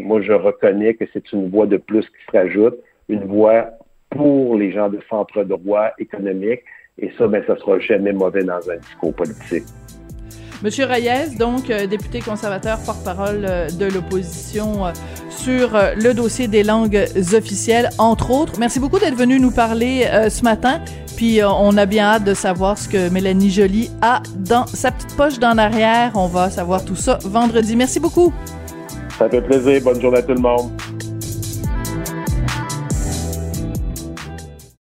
moi, 0.00 0.20
je 0.20 0.32
reconnais 0.32 0.94
que 0.94 1.04
c'est 1.12 1.32
une 1.32 1.48
voie 1.48 1.66
de 1.66 1.76
plus 1.76 2.02
qui 2.02 2.24
se 2.26 2.36
rajoute, 2.36 2.76
une 3.08 3.24
voie 3.24 3.66
pour 4.10 4.56
les 4.56 4.72
gens 4.72 4.88
de 4.88 4.98
centre 5.08 5.44
droit 5.44 5.90
économique. 5.98 6.62
Et 6.98 7.10
ça, 7.16 7.26
ben, 7.26 7.42
ça 7.46 7.56
sera 7.56 7.78
jamais 7.78 8.12
mauvais 8.12 8.44
dans 8.44 8.70
un 8.70 8.76
discours 8.76 9.14
politique. 9.14 9.64
Monsieur 10.62 10.84
Reyes, 10.84 11.36
donc 11.38 11.66
député 11.66 12.20
conservateur, 12.20 12.78
porte-parole 12.78 13.48
de 13.78 13.86
l'opposition 13.86 14.92
sur 15.28 15.70
le 15.96 16.12
dossier 16.12 16.46
des 16.46 16.62
langues 16.62 17.04
officielles, 17.34 17.90
entre 17.98 18.30
autres. 18.30 18.54
Merci 18.60 18.78
beaucoup 18.78 19.00
d'être 19.00 19.16
venu 19.16 19.40
nous 19.40 19.50
parler 19.50 20.08
ce 20.30 20.44
matin. 20.44 20.80
Puis 21.16 21.40
on 21.44 21.76
a 21.76 21.84
bien 21.84 22.04
hâte 22.04 22.24
de 22.24 22.34
savoir 22.34 22.78
ce 22.78 22.88
que 22.88 23.08
Mélanie 23.08 23.50
Joly 23.50 23.90
a 24.02 24.22
dans 24.36 24.66
sa 24.66 24.92
petite 24.92 25.16
poche 25.16 25.38
d'en 25.40 25.58
arrière. 25.58 26.12
On 26.14 26.28
va 26.28 26.48
savoir 26.48 26.84
tout 26.84 26.96
ça 26.96 27.18
vendredi. 27.24 27.74
Merci 27.74 27.98
beaucoup. 27.98 28.32
Ça 29.18 29.28
fait 29.28 29.42
plaisir. 29.42 29.82
Bonne 29.82 30.00
journée 30.00 30.18
à 30.18 30.22
tout 30.22 30.34
le 30.34 30.40
monde. 30.40 30.70